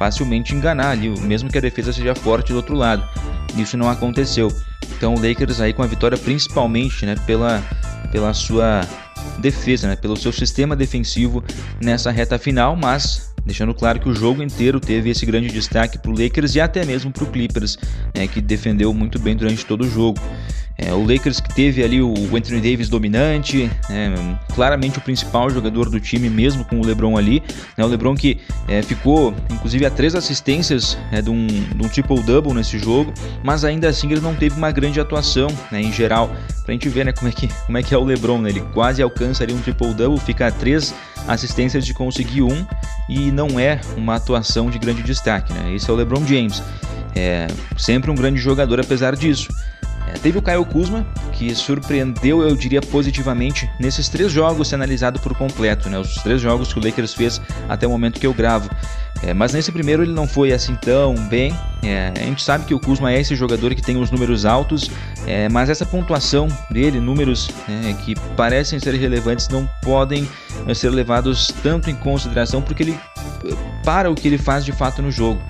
facilmente 0.02 0.56
enganar 0.56 0.90
ali, 0.90 1.12
mesmo 1.22 1.48
que 1.48 1.60
a 1.60 1.62
defesa 1.62 1.94
seja 1.94 2.16
forte 2.16 2.52
do 2.52 2.56
outro 2.56 2.74
lado. 2.76 3.08
Isso 3.56 3.78
não 3.78 3.88
aconteceu. 3.88 4.52
Então 4.98 5.14
o 5.14 5.16
Lakers 5.16 5.62
aí 5.62 5.74
com 5.74 5.84
a 5.84 5.86
vitória 5.86 6.18
principalmente 6.18 7.06
né, 7.06 7.16
pela, 7.28 7.64
pela 8.12 8.34
sua 8.34 8.82
defesa, 9.38 9.88
né, 9.88 9.96
pelo 9.96 10.18
seu 10.18 10.32
sistema 10.32 10.76
defensivo 10.76 11.44
nessa 11.80 12.10
reta 12.10 12.40
final, 12.40 12.76
mas 12.76 13.32
deixando 13.46 13.76
claro 13.76 14.00
que 14.00 14.10
o 14.10 14.16
jogo 14.16 14.42
inteiro 14.42 14.80
teve 14.80 15.12
esse 15.12 15.24
grande 15.24 15.50
destaque 15.50 16.00
para 16.00 16.10
o 16.10 16.20
Lakers 16.20 16.56
e 16.56 16.62
até 16.62 16.84
mesmo 16.84 17.12
para 17.12 17.24
o 17.24 17.28
Clippers, 17.28 17.78
né, 18.16 18.26
que 18.26 18.42
defendeu 18.42 18.92
muito 18.96 19.20
bem 19.20 19.36
durante 19.36 19.64
todo 19.64 19.82
o 19.82 19.88
jogo. 19.88 20.20
É, 20.82 20.92
o 20.92 21.06
Lakers 21.06 21.40
que 21.40 21.54
teve 21.54 21.84
ali 21.84 22.02
o 22.02 22.14
Anthony 22.36 22.60
Davis 22.60 22.90
dominante, 22.90 23.70
é, 23.88 24.12
claramente 24.56 24.98
o 24.98 25.02
principal 25.02 25.48
jogador 25.48 25.88
do 25.90 26.00
time, 26.00 26.28
mesmo 26.28 26.66
com 26.66 26.82
o 26.82 26.86
LeBron 26.86 27.16
ali. 27.16 27.44
Né, 27.78 27.86
o 27.86 27.88
LeBron 27.88 28.16
que 28.16 28.40
é, 28.68 28.82
ficou, 28.82 29.34
inclusive, 29.52 29.86
a 29.86 29.92
três 29.92 30.16
assistências 30.16 30.98
é, 31.12 31.22
de 31.22 31.30
um, 31.30 31.46
um 31.80 31.88
triple-double 31.88 32.54
nesse 32.54 32.80
jogo, 32.80 33.14
mas 33.44 33.64
ainda 33.64 33.88
assim 33.88 34.12
ele 34.12 34.22
não 34.22 34.36
teve 34.36 34.58
uma 34.58 34.72
grande 34.72 35.00
atuação 35.00 35.50
né, 35.72 35.80
em 35.80 35.92
geral. 35.94 36.32
Pra 36.66 36.74
gente 36.74 36.90
ver 36.90 37.06
né, 37.06 37.12
como, 37.12 37.30
é 37.30 37.32
que, 37.32 37.48
como 37.66 37.78
é 37.78 37.84
que 37.84 37.94
é 37.94 37.98
o 37.98 38.04
LeBron, 38.04 38.40
né, 38.40 38.50
ele 38.50 38.62
quase 38.74 39.04
alcança 39.04 39.44
ali 39.44 39.54
um 39.54 39.62
triple-double, 39.62 40.20
fica 40.20 40.48
a 40.48 40.52
três 40.52 40.96
assistências 41.28 41.86
de 41.86 41.94
conseguir 41.94 42.42
um 42.42 42.66
e 43.08 43.32
não 43.32 43.60
é 43.60 43.80
uma 43.96 44.16
atuação 44.16 44.72
de 44.72 44.80
grande 44.80 45.04
destaque. 45.04 45.54
Né? 45.54 45.76
Esse 45.76 45.88
é 45.88 45.94
o 45.94 45.96
LeBron 45.96 46.26
James. 46.26 46.64
É 47.16 47.46
sempre 47.78 48.10
um 48.10 48.16
grande 48.16 48.40
jogador 48.40 48.80
apesar 48.80 49.16
disso 49.16 49.50
É, 50.08 50.14
teve 50.14 50.38
o 50.38 50.42
Kyle 50.42 50.66
Kuzma, 50.66 51.06
que 51.32 51.54
surpreendeu, 51.56 52.42
eu 52.42 52.56
diria, 52.56 52.82
positivamente 52.82 53.70
nesses 53.80 54.10
três 54.10 54.32
jogos, 54.32 54.74
analisado 54.74 55.20
por 55.20 55.36
completo, 55.36 55.90
né? 55.90 56.00
Os 56.00 56.16
três 56.16 56.42
jogos 56.42 56.74
que 56.74 56.80
o 56.80 56.84
Lakers 56.84 57.14
fez 57.14 57.42
até 57.70 57.88
o 57.88 57.90
momento 57.90 58.20
que 58.20 58.28
eu 58.28 58.34
gravo. 58.34 58.70
É, 59.24 59.34
mas 59.34 59.54
nesse 59.54 59.72
primeiro 59.72 60.04
ele 60.04 60.14
não 60.14 60.28
foi 60.28 60.52
assim 60.52 60.76
tão 60.76 61.16
bem. 61.28 61.54
É, 61.84 62.12
a 62.16 62.24
gente 62.24 62.44
sabe 62.44 62.66
que 62.66 62.74
o 62.74 62.80
Kuzma 62.80 63.12
é 63.12 63.20
esse 63.20 63.36
jogador 63.36 63.76
que 63.76 63.82
tem 63.82 63.98
os 63.98 64.10
números 64.10 64.46
altos, 64.46 64.90
é, 65.28 65.48
mas 65.48 65.70
essa 65.70 65.86
pontuação 65.86 66.48
dele, 66.72 67.00
números 67.00 67.50
né, 67.68 67.96
que 68.04 68.16
parecem 68.36 68.80
ser 68.80 68.96
relevantes, 68.96 69.48
não 69.48 69.70
podem 69.84 70.28
né, 70.66 70.74
ser 70.74 70.90
levados 70.90 71.54
tanto 71.62 71.90
em 71.90 71.96
consideração 71.96 72.62
porque 72.62 72.84
ele 72.84 73.00
para 73.84 74.10
o 74.10 74.16
que 74.16 74.28
ele 74.28 74.38
faz 74.38 74.66
de 74.66 74.72
fato 74.72 75.02
no 75.02 75.12
jogo. 75.12 75.42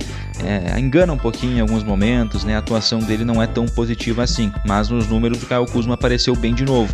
É, 0.44 0.80
engana 0.80 1.14
um 1.14 1.18
pouquinho 1.18 1.58
em 1.58 1.60
alguns 1.60 1.84
momentos, 1.84 2.44
né? 2.44 2.56
a 2.56 2.60
atuação 2.60 3.00
dele 3.00 3.24
não 3.24 3.42
é 3.42 3.48
tão 3.48 3.66
positiva 3.66 4.24
assim, 4.24 4.52
mas 4.66 4.90
nos 4.90 5.08
números 5.08 5.42
o 5.42 5.46
Kyle 5.46 5.66
Kuzma 5.72 5.94
apareceu 5.94 6.36
bem 6.36 6.54
de 6.54 6.66
novo. 6.66 6.94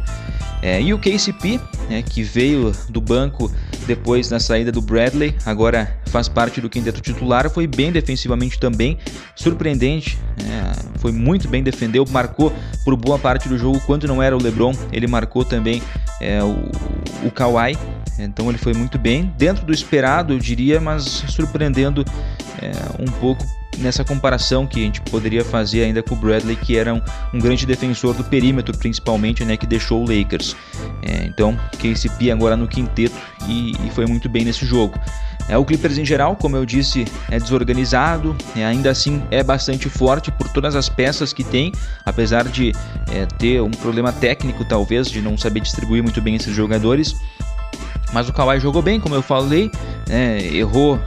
É, 0.67 0.81
e 0.81 0.93
o 0.93 0.99
KCP, 0.99 1.61
né, 1.89 2.01
que 2.01 2.21
veio 2.21 2.73
do 2.89 2.99
banco 2.99 3.49
depois 3.85 4.27
da 4.27 4.37
saída 4.37 4.69
do 4.69 4.81
Bradley, 4.81 5.33
agora 5.45 5.97
faz 6.07 6.27
parte 6.27 6.59
do 6.59 6.69
quinteto 6.69 6.99
titular, 6.99 7.49
foi 7.49 7.65
bem 7.65 7.89
defensivamente 7.89 8.59
também, 8.59 8.97
surpreendente, 9.33 10.19
é, 10.41 10.99
foi 10.99 11.13
muito 11.13 11.47
bem, 11.47 11.63
defendeu, 11.63 12.03
marcou 12.09 12.51
por 12.83 12.97
boa 12.97 13.17
parte 13.17 13.47
do 13.47 13.57
jogo, 13.57 13.79
quando 13.85 14.05
não 14.09 14.21
era 14.21 14.35
o 14.35 14.43
LeBron, 14.43 14.73
ele 14.91 15.07
marcou 15.07 15.45
também 15.45 15.81
é, 16.19 16.43
o, 16.43 16.69
o 17.25 17.31
Kawhi, 17.31 17.77
então 18.19 18.49
ele 18.49 18.57
foi 18.57 18.73
muito 18.73 18.99
bem, 18.99 19.33
dentro 19.37 19.65
do 19.65 19.71
esperado, 19.71 20.33
eu 20.33 20.37
diria, 20.37 20.81
mas 20.81 21.03
surpreendendo 21.29 22.03
é, 22.61 22.71
um 23.01 23.09
pouco 23.21 23.45
nessa 23.77 24.03
comparação 24.03 24.65
que 24.65 24.79
a 24.79 24.83
gente 24.83 25.01
poderia 25.01 25.43
fazer 25.43 25.83
ainda 25.83 26.01
com 26.01 26.15
o 26.15 26.17
Bradley, 26.17 26.55
que 26.55 26.77
era 26.77 26.93
um, 26.93 27.01
um 27.33 27.39
grande 27.39 27.65
defensor 27.65 28.13
do 28.13 28.23
perímetro, 28.23 28.77
principalmente, 28.77 29.43
né, 29.45 29.57
que 29.57 29.67
deixou 29.67 30.03
o 30.03 30.07
Lakers. 30.07 30.55
É, 31.01 31.25
então, 31.25 31.57
KCP 31.79 32.31
agora 32.31 32.55
no 32.55 32.67
quinteto 32.67 33.15
e, 33.47 33.71
e, 33.85 33.91
foi 33.91 34.05
muito 34.05 34.27
bem 34.27 34.43
nesse 34.43 34.65
jogo. 34.65 34.99
É, 35.47 35.57
o 35.57 35.63
Clippers 35.63 35.97
em 35.97 36.05
geral, 36.05 36.35
como 36.35 36.57
eu 36.57 36.65
disse, 36.65 37.05
é 37.29 37.39
desorganizado, 37.39 38.35
é, 38.55 38.65
ainda 38.65 38.89
assim 38.89 39.23
é 39.31 39.41
bastante 39.41 39.87
forte 39.89 40.31
por 40.31 40.49
todas 40.49 40.75
as 40.75 40.89
peças 40.89 41.31
que 41.31 41.43
tem, 41.43 41.71
apesar 42.05 42.43
de 42.45 42.73
é, 43.09 43.25
ter 43.25 43.61
um 43.61 43.71
problema 43.71 44.11
técnico, 44.11 44.65
talvez, 44.65 45.09
de 45.09 45.21
não 45.21 45.37
saber 45.37 45.61
distribuir 45.61 46.03
muito 46.03 46.21
bem 46.21 46.35
esses 46.35 46.53
jogadores. 46.53 47.15
Mas 48.13 48.27
o 48.27 48.33
Kawhi 48.33 48.59
jogou 48.59 48.81
bem, 48.81 48.99
como 48.99 49.15
eu 49.15 49.21
falei, 49.21 49.69
né, 50.07 50.41
errou 50.41 50.99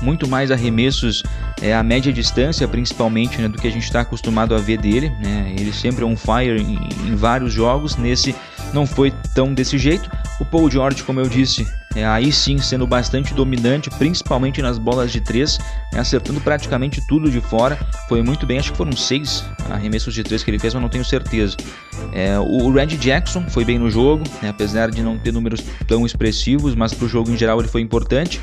muito 0.00 0.28
mais 0.28 0.50
arremessos 0.50 1.22
é, 1.60 1.74
média 1.82 2.12
distância, 2.12 2.66
principalmente, 2.68 3.40
né, 3.40 3.48
do 3.48 3.58
que 3.58 3.66
a 3.66 3.70
gente 3.70 3.84
está 3.84 4.00
acostumado 4.00 4.54
a 4.54 4.58
ver 4.58 4.78
dele. 4.78 5.10
Né? 5.20 5.54
Ele 5.58 5.72
sempre 5.72 6.04
é 6.04 6.06
um 6.06 6.16
fire 6.16 6.60
em, 6.60 6.78
em, 7.08 7.14
vários 7.14 7.52
jogos, 7.52 7.96
nesse 7.96 8.34
não 8.72 8.86
foi 8.86 9.12
tão 9.34 9.52
desse 9.52 9.78
jeito. 9.78 10.10
O 10.40 10.44
Paul 10.44 10.70
George, 10.70 11.02
como 11.02 11.20
eu 11.20 11.28
disse, 11.28 11.66
é, 11.96 12.06
aí 12.06 12.30
sim 12.30 12.58
sendo 12.58 12.86
bastante 12.86 13.34
dominante, 13.34 13.90
principalmente 13.90 14.62
nas 14.62 14.78
bolas 14.78 15.10
de 15.10 15.20
três, 15.20 15.58
é, 15.92 15.98
acertando 15.98 16.40
praticamente 16.40 17.04
tudo 17.08 17.30
de 17.30 17.40
fora. 17.40 17.76
Foi 18.08 18.22
muito 18.22 18.46
bem, 18.46 18.58
acho 18.58 18.70
que 18.70 18.76
foram 18.76 18.92
seis 18.92 19.44
arremessos 19.70 20.14
de 20.14 20.22
três 20.22 20.44
que 20.44 20.50
ele 20.50 20.58
fez, 20.58 20.74
mas 20.74 20.82
não 20.82 20.88
tenho 20.88 21.04
certeza. 21.04 21.56
É, 22.12 22.38
o 22.38 22.70
Red 22.70 22.96
Jackson 22.98 23.44
foi 23.48 23.64
bem 23.64 23.78
no 23.78 23.90
jogo, 23.90 24.22
né, 24.40 24.50
apesar 24.50 24.90
de 24.90 25.02
não 25.02 25.18
ter 25.18 25.32
números 25.32 25.62
tão 25.86 26.06
expressivos, 26.06 26.74
mas 26.74 26.94
para 26.94 27.06
o 27.06 27.08
jogo 27.08 27.30
em 27.30 27.36
geral 27.36 27.58
ele 27.58 27.68
foi 27.68 27.80
importante. 27.80 28.40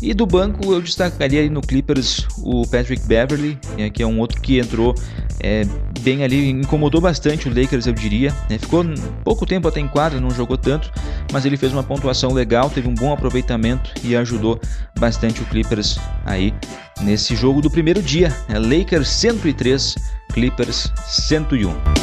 E 0.00 0.12
do 0.12 0.26
banco 0.26 0.72
eu 0.72 0.80
destacaria 0.80 1.48
no 1.48 1.60
Clippers 1.60 2.26
o 2.38 2.66
Patrick 2.66 3.06
Beverly, 3.06 3.58
né, 3.78 3.88
que 3.88 4.02
é 4.02 4.06
um 4.06 4.18
outro 4.18 4.40
que 4.40 4.58
entrou 4.58 4.94
é, 5.38 5.64
bem 6.00 6.24
ali, 6.24 6.50
incomodou 6.50 7.00
bastante 7.00 7.48
o 7.48 7.54
Lakers, 7.54 7.86
eu 7.86 7.92
diria. 7.92 8.34
Né, 8.50 8.58
ficou 8.58 8.84
pouco 9.22 9.46
tempo 9.46 9.68
até 9.68 9.78
em 9.78 9.86
quadra, 9.86 10.20
não 10.20 10.30
jogou 10.30 10.56
tanto, 10.56 10.92
mas 11.32 11.44
ele 11.44 11.56
fez 11.56 11.72
uma 11.72 11.82
pontuação 11.82 12.32
legal, 12.32 12.70
teve 12.70 12.86
um 12.86 12.94
bom 12.94 13.12
aproveitamento 13.12 13.90
e 14.04 14.14
ajudou 14.14 14.60
bastante 14.98 15.42
o 15.42 15.46
Clippers 15.46 15.98
aí 16.24 16.54
nesse 17.00 17.34
jogo 17.34 17.60
do 17.60 17.70
primeiro 17.70 18.02
dia. 18.02 18.28
Né, 18.48 18.58
Lakers 18.58 19.08
103, 19.08 19.96
Clippers 20.32 20.92
101. 21.08 22.01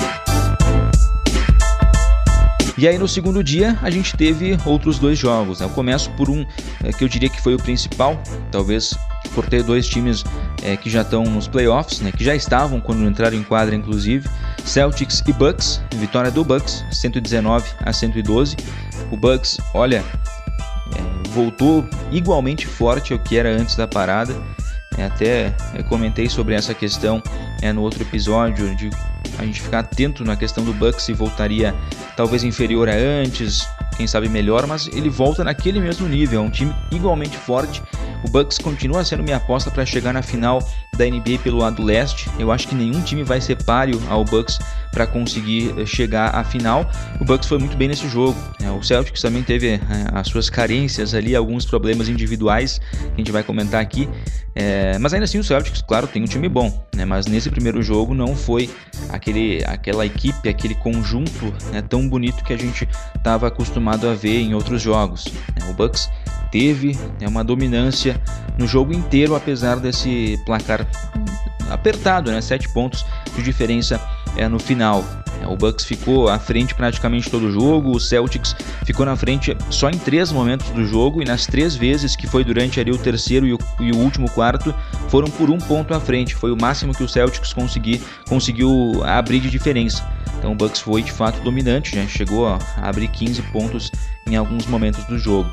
E 2.80 2.88
aí 2.88 2.98
no 2.98 3.10
segundo 3.10 3.44
dia 3.44 3.78
a 3.82 3.90
gente 3.90 4.16
teve 4.16 4.58
outros 4.66 4.98
dois 4.98 5.20
jogos. 5.20 5.60
Né? 5.60 5.66
Eu 5.66 5.70
começo 5.72 6.10
por 6.12 6.30
um 6.30 6.46
é, 6.82 6.94
que 6.94 7.04
eu 7.04 7.10
diria 7.10 7.28
que 7.28 7.42
foi 7.42 7.54
o 7.54 7.58
principal, 7.58 8.18
talvez 8.54 8.98
por 9.36 9.46
ter 9.48 9.64
dois 9.64 9.86
times 9.86 10.24
é, 10.64 10.78
que 10.78 10.90
já 10.90 11.02
estão 11.02 11.26
nos 11.26 11.46
playoffs, 11.46 12.00
né? 12.00 12.10
que 12.10 12.24
já 12.24 12.34
estavam 12.34 12.80
quando 12.80 13.04
entraram 13.04 13.36
em 13.36 13.44
quadra, 13.44 13.76
inclusive. 13.76 14.30
Celtics 14.64 15.22
e 15.28 15.34
Bucks, 15.34 15.82
vitória 15.98 16.32
do 16.32 16.42
Bucks, 16.46 16.86
119 16.90 17.70
a 17.80 17.92
112. 17.92 18.56
O 19.12 19.18
Bucks, 19.18 19.58
olha, 19.74 20.02
é, 20.96 21.30
voltou 21.32 21.86
igualmente 22.14 22.66
forte 22.66 23.12
ao 23.12 23.20
que 23.20 23.38
era 23.38 23.50
antes 23.50 23.76
da 23.76 23.90
parada. 23.90 24.34
É, 24.98 25.06
até 25.06 25.54
comentei 25.88 26.30
sobre 26.30 26.56
essa 26.56 26.74
questão 26.74 27.22
é, 27.62 27.72
no 27.72 27.82
outro 27.82 28.02
episódio 28.02 28.76
de 28.76 28.90
a 29.38 29.46
gente 29.46 29.62
ficar 29.62 29.80
atento 29.80 30.24
na 30.26 30.36
questão 30.36 30.64
do 30.64 30.74
Bucks 30.74 31.04
se 31.04 31.14
voltaria 31.14 31.74
talvez 32.18 32.44
inferior 32.44 32.90
a 32.90 32.94
antes, 32.94 33.68
quem 33.96 34.06
sabe 34.06 34.28
melhor, 34.28 34.68
mas 34.68 34.88
ele 34.88 35.10
volta 35.10 35.44
naquele 35.44 35.80
mesmo 35.80 36.08
nível, 36.08 36.42
é 36.42 36.44
um 36.44 36.50
time 36.50 36.76
igualmente 36.92 37.38
forte. 37.38 37.82
O 38.24 38.30
Bucks 38.30 38.58
continua 38.58 39.04
sendo 39.06 39.24
minha 39.24 39.38
aposta 39.38 39.72
para 39.72 39.86
chegar 39.86 40.14
na 40.14 40.22
final 40.22 40.60
da 40.98 41.06
NBA 41.06 41.40
pelo 41.42 41.60
lado 41.60 41.82
leste. 41.82 42.30
Eu 42.38 42.52
acho 42.52 42.68
que 42.68 42.76
nenhum 42.76 43.02
time 43.02 43.24
vai 43.24 43.40
ser 43.40 43.64
páreo 43.64 44.02
ao 44.10 44.26
Bucks 44.26 44.60
para 44.92 45.06
conseguir 45.06 45.74
eh, 45.78 45.86
chegar 45.86 46.36
à 46.36 46.44
final. 46.44 46.90
O 47.20 47.26
Bucks 47.26 47.48
foi 47.48 47.58
muito 47.58 47.78
bem 47.78 47.88
nesse 47.88 48.08
jogo. 48.08 48.38
Né? 48.60 48.72
O 48.72 48.82
Celtics 48.84 49.22
também 49.22 49.44
teve 49.44 49.74
eh, 49.74 49.82
as 50.14 50.28
suas 50.28 50.50
carências 50.50 51.14
ali, 51.14 51.36
alguns 51.36 51.66
problemas 51.66 52.10
individuais 52.10 52.80
que 52.80 53.14
a 53.14 53.18
gente 53.18 53.32
vai 53.32 53.44
comentar 53.44 53.82
aqui. 53.82 54.10
É, 54.56 54.98
mas 54.98 55.14
ainda 55.14 55.24
assim 55.24 55.38
o 55.38 55.44
Celtics, 55.44 55.82
claro, 55.82 56.08
tem 56.08 56.22
um 56.22 56.26
time 56.26 56.50
bom, 56.50 56.86
né? 56.94 57.06
Mas 57.06 57.28
nesse 57.28 57.50
primeiro 57.50 57.82
jogo 57.82 58.14
não 58.14 58.36
foi 58.36 58.70
aquele, 59.10 59.64
aquela 59.66 60.06
equipe, 60.06 60.50
aquele 60.50 60.76
conjunto 60.76 61.54
né, 61.72 61.82
tão 61.82 62.10
bonito 62.10 62.44
que 62.44 62.52
a 62.52 62.58
gente 62.58 62.88
estava 63.16 63.48
acostumado 63.48 64.08
a 64.10 64.14
ver 64.14 64.42
em 64.42 64.54
outros 64.54 64.82
jogos. 64.82 65.26
O 65.70 65.74
Bucks 65.74 66.10
teve 66.52 66.98
uma 67.22 67.44
dominância 67.44 68.20
no 68.58 68.68
jogo 68.68 68.92
inteiro, 68.92 69.36
apesar 69.36 69.80
desse 69.80 70.38
placar 70.46 70.86
apertado, 71.70 72.32
né? 72.32 72.42
Sete 72.42 72.68
pontos 72.70 73.06
de 73.36 73.44
diferença 73.44 74.02
é, 74.36 74.48
no 74.48 74.60
final. 74.60 75.04
É, 75.42 75.48
o 75.48 75.56
Bucks 75.56 75.86
ficou 75.86 76.28
à 76.28 76.38
frente 76.38 76.76
praticamente 76.76 77.30
todo 77.30 77.48
o 77.48 77.52
jogo, 77.52 77.92
o 77.92 78.00
Celtics 78.00 78.56
ficou 78.86 79.06
na 79.06 79.16
frente 79.16 79.56
só 79.70 79.90
em 79.90 79.98
três 79.98 80.32
momentos 80.32 80.70
do 80.72 80.86
jogo 80.86 81.22
e 81.22 81.26
nas 81.26 81.46
três 81.46 81.76
vezes 81.76 82.16
que 82.16 82.28
foi 82.28 82.44
durante 82.44 82.80
ali 82.80 82.92
o 82.92 82.98
terceiro 82.98 83.48
e 83.48 83.54
o, 83.54 83.60
e 83.80 83.92
o 83.92 83.98
último 83.98 84.30
quarto 84.32 84.74
foram 85.08 85.30
por 85.30 85.50
um 85.50 85.58
ponto 85.58 85.94
à 85.94 86.00
frente. 86.00 86.36
Foi 86.36 86.52
o 86.52 86.58
máximo 86.60 86.94
que 86.94 87.04
o 87.04 87.08
Celtics 87.08 87.54
consegui, 87.54 88.02
conseguiu 88.28 89.02
abrir 89.06 89.40
de 89.40 89.50
diferença. 89.50 90.06
Então 90.38 90.54
o 90.54 90.56
Bucks 90.56 90.80
foi 90.80 91.04
de 91.04 91.12
fato 91.12 91.42
dominante, 91.42 91.96
já 91.96 92.08
chegou 92.08 92.48
a 92.48 92.60
abrir 92.78 93.10
15 93.10 93.42
pontos 93.52 93.92
em 94.26 94.36
alguns 94.36 94.66
momentos 94.66 95.04
do 95.06 95.18
jogo. 95.18 95.52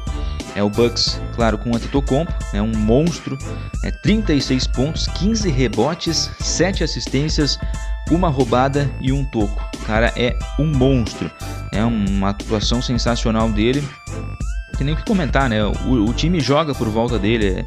É 0.55 0.63
o 0.63 0.71
Bucks, 0.71 1.21
claro, 1.35 1.59
com 1.59 1.71
o 1.71 1.77
Antetokounmpo, 1.77 2.33
é 2.53 2.63
um 2.63 2.75
monstro, 2.75 3.37
é 3.85 3.91
36 3.91 4.67
pontos, 4.69 5.07
15 5.09 5.51
rebotes, 5.51 6.31
7 6.41 6.83
assistências, 6.83 7.59
uma 8.11 8.29
roubada 8.29 8.91
e 9.01 9.13
um 9.13 9.25
toco. 9.25 9.63
O 9.75 9.87
cara 9.87 10.13
é 10.17 10.37
um 10.59 10.67
monstro. 10.67 11.31
É 11.73 11.85
uma 11.85 12.31
atuação 12.31 12.81
sensacional 12.81 13.51
dele. 13.51 13.83
Tem 14.77 14.85
nem 14.85 14.95
o 14.95 14.97
que 14.97 15.05
comentar, 15.05 15.49
né? 15.49 15.65
O, 15.65 16.05
o 16.05 16.13
time 16.13 16.39
joga 16.39 16.75
por 16.75 16.89
volta 16.89 17.19
dele. 17.19 17.47
É, 17.47 17.67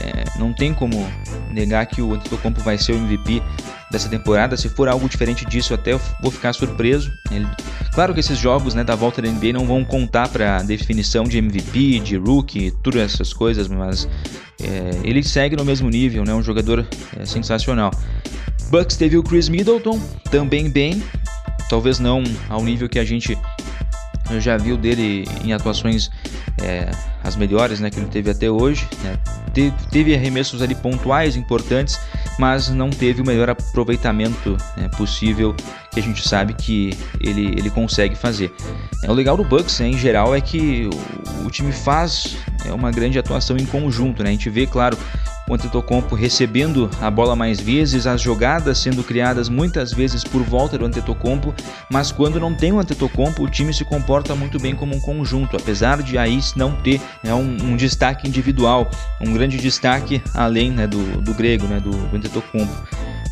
é, 0.00 0.24
não 0.38 0.52
tem 0.52 0.74
como 0.74 1.06
negar 1.50 1.86
que 1.86 2.02
o 2.02 2.14
Antetokounmpo 2.14 2.60
vai 2.60 2.76
ser 2.76 2.92
o 2.92 2.96
MVP 2.96 3.42
dessa 3.90 4.08
temporada. 4.08 4.56
Se 4.56 4.68
for 4.68 4.88
algo 4.88 5.08
diferente 5.08 5.44
disso, 5.44 5.74
até 5.74 5.92
vou 6.20 6.30
ficar 6.30 6.52
surpreso. 6.52 7.10
Ele... 7.30 7.46
Claro 7.92 8.14
que 8.14 8.20
esses 8.20 8.38
jogos 8.38 8.74
né, 8.74 8.84
da 8.84 8.94
volta 8.94 9.20
da 9.20 9.28
NBA 9.28 9.52
não 9.52 9.66
vão 9.66 9.84
contar 9.84 10.28
para 10.28 10.62
definição 10.62 11.24
de 11.24 11.38
MVP, 11.38 12.00
de 12.00 12.16
rookie, 12.16 12.70
todas 12.82 13.14
essas 13.14 13.32
coisas, 13.32 13.66
mas 13.66 14.06
é, 14.62 15.00
ele 15.02 15.22
segue 15.22 15.56
no 15.56 15.64
mesmo 15.64 15.88
nível, 15.88 16.24
né? 16.24 16.34
Um 16.34 16.42
jogador 16.42 16.86
é, 17.18 17.24
sensacional. 17.24 17.90
Bucks 18.70 18.96
teve 18.96 19.18
o 19.18 19.22
Chris 19.22 19.48
Middleton, 19.48 20.00
também 20.30 20.70
bem, 20.70 21.02
talvez 21.68 21.98
não 21.98 22.22
ao 22.48 22.62
nível 22.62 22.88
que 22.88 23.00
a 23.00 23.04
gente 23.04 23.36
já 24.38 24.56
viu 24.56 24.76
dele 24.76 25.24
em 25.42 25.52
atuações 25.52 26.08
é, 26.62 26.88
as 27.24 27.34
melhores 27.34 27.80
né, 27.80 27.90
que 27.90 27.98
ele 27.98 28.06
teve 28.06 28.30
até 28.30 28.48
hoje. 28.48 28.86
Né? 29.02 29.18
Teve, 29.52 29.74
teve, 29.90 30.14
arremessos 30.14 30.62
ali 30.62 30.74
pontuais 30.74 31.34
importantes, 31.34 31.98
mas 32.38 32.68
não 32.68 32.90
teve 32.90 33.20
o 33.20 33.26
melhor 33.26 33.50
aproveitamento 33.50 34.56
né, 34.76 34.88
possível 34.96 35.54
que 35.90 35.98
a 35.98 36.02
gente 36.02 36.26
sabe 36.26 36.54
que 36.54 36.96
ele, 37.20 37.46
ele 37.58 37.70
consegue 37.70 38.14
fazer. 38.14 38.52
É, 39.02 39.10
o 39.10 39.14
legal 39.14 39.36
do 39.36 39.42
Bucks 39.42 39.80
né, 39.80 39.88
em 39.88 39.98
geral 39.98 40.34
é 40.34 40.40
que 40.40 40.88
o, 41.42 41.46
o 41.46 41.50
time 41.50 41.72
faz 41.72 42.36
é, 42.64 42.72
uma 42.72 42.92
grande 42.92 43.18
atuação 43.18 43.56
em 43.56 43.66
conjunto. 43.66 44.22
Né? 44.22 44.28
A 44.28 44.32
gente 44.32 44.48
vê, 44.48 44.66
claro, 44.66 44.96
o 45.50 45.54
Antetokounmpo 45.54 46.14
recebendo 46.14 46.88
a 47.00 47.10
bola 47.10 47.34
mais 47.34 47.60
vezes, 47.60 48.06
as 48.06 48.20
jogadas 48.20 48.78
sendo 48.78 49.02
criadas 49.02 49.48
muitas 49.48 49.92
vezes 49.92 50.22
por 50.22 50.42
volta 50.42 50.78
do 50.78 50.86
Antetokounmpo, 50.86 51.52
mas 51.90 52.12
quando 52.12 52.38
não 52.38 52.54
tem 52.54 52.72
o 52.72 52.78
Antetokounmpo, 52.78 53.42
o 53.42 53.50
time 53.50 53.74
se 53.74 53.84
comporta 53.84 54.32
muito 54.36 54.60
bem 54.60 54.76
como 54.76 54.94
um 54.94 55.00
conjunto, 55.00 55.56
apesar 55.56 56.02
de 56.04 56.16
aí 56.16 56.38
não 56.54 56.76
ter 56.76 57.00
né, 57.24 57.34
um, 57.34 57.56
um, 57.62 57.76
destaque 57.76 58.28
individual, 58.28 58.88
um 59.20 59.32
grande 59.32 59.58
destaque 59.58 60.22
além 60.32 60.70
né, 60.70 60.86
do, 60.86 61.20
do 61.20 61.34
grego, 61.34 61.66
né, 61.66 61.80
do, 61.80 61.90
do 61.90 62.16
Antetokounmpo. 62.16 62.72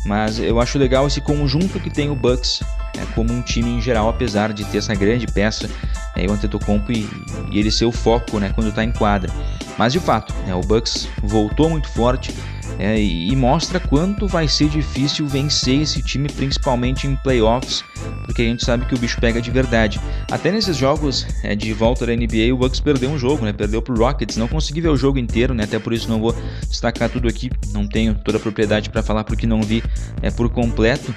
Mas 0.05 0.39
eu 0.39 0.59
acho 0.59 0.77
legal 0.77 1.07
esse 1.07 1.21
conjunto 1.21 1.79
que 1.79 1.89
tem 1.89 2.09
o 2.09 2.15
Bucks 2.15 2.61
é, 2.97 3.05
como 3.13 3.33
um 3.33 3.41
time 3.41 3.69
em 3.69 3.81
geral, 3.81 4.09
apesar 4.09 4.53
de 4.53 4.63
ter 4.65 4.79
essa 4.79 4.95
grande 4.95 5.27
peça, 5.27 5.69
é, 6.15 6.25
o 6.25 6.31
Antetokounmpo 6.31 6.91
e, 6.91 7.09
e 7.51 7.59
ele 7.59 7.71
ser 7.71 7.85
o 7.85 7.91
foco 7.91 8.39
né, 8.39 8.51
quando 8.53 8.69
está 8.69 8.83
em 8.83 8.91
quadra. 8.91 9.31
Mas 9.77 9.93
de 9.93 9.99
fato, 9.99 10.33
né, 10.45 10.53
o 10.53 10.61
Bucks 10.61 11.07
voltou 11.23 11.69
muito 11.69 11.87
forte 11.89 12.33
é, 12.77 13.01
e 13.01 13.35
mostra 13.35 13.79
quanto 13.79 14.27
vai 14.27 14.47
ser 14.47 14.69
difícil 14.69 15.27
vencer 15.27 15.81
esse 15.81 16.01
time, 16.01 16.29
principalmente 16.29 17.07
em 17.07 17.15
playoffs, 17.17 17.83
porque 18.25 18.41
a 18.41 18.45
gente 18.45 18.63
sabe 18.63 18.85
que 18.85 18.95
o 18.95 18.97
bicho 18.97 19.19
pega 19.19 19.41
de 19.41 19.51
verdade. 19.51 19.99
Até 20.31 20.51
nesses 20.51 20.77
jogos 20.77 21.27
é, 21.43 21.55
de 21.55 21.73
volta 21.73 22.05
da 22.05 22.15
NBA, 22.15 22.53
o 22.53 22.57
Bucks 22.57 22.79
perdeu 22.79 23.09
um 23.09 23.17
jogo, 23.17 23.43
né? 23.43 23.51
Perdeu 23.51 23.81
pro 23.81 23.97
Rockets, 23.97 24.37
não 24.37 24.47
consegui 24.47 24.79
ver 24.79 24.89
o 24.89 24.97
jogo 24.97 25.19
inteiro, 25.19 25.53
né? 25.53 25.65
Até 25.65 25.77
por 25.77 25.91
isso 25.91 26.09
não 26.09 26.21
vou 26.21 26.33
destacar 26.69 27.09
tudo 27.09 27.27
aqui, 27.27 27.49
não 27.73 27.85
tenho 27.85 28.15
toda 28.15 28.37
a 28.37 28.41
propriedade 28.41 28.89
para 28.89 29.03
falar 29.03 29.25
porque 29.25 29.45
não 29.45 29.61
vi 29.61 29.83
é, 30.21 30.31
por 30.31 30.49
completo, 30.49 31.13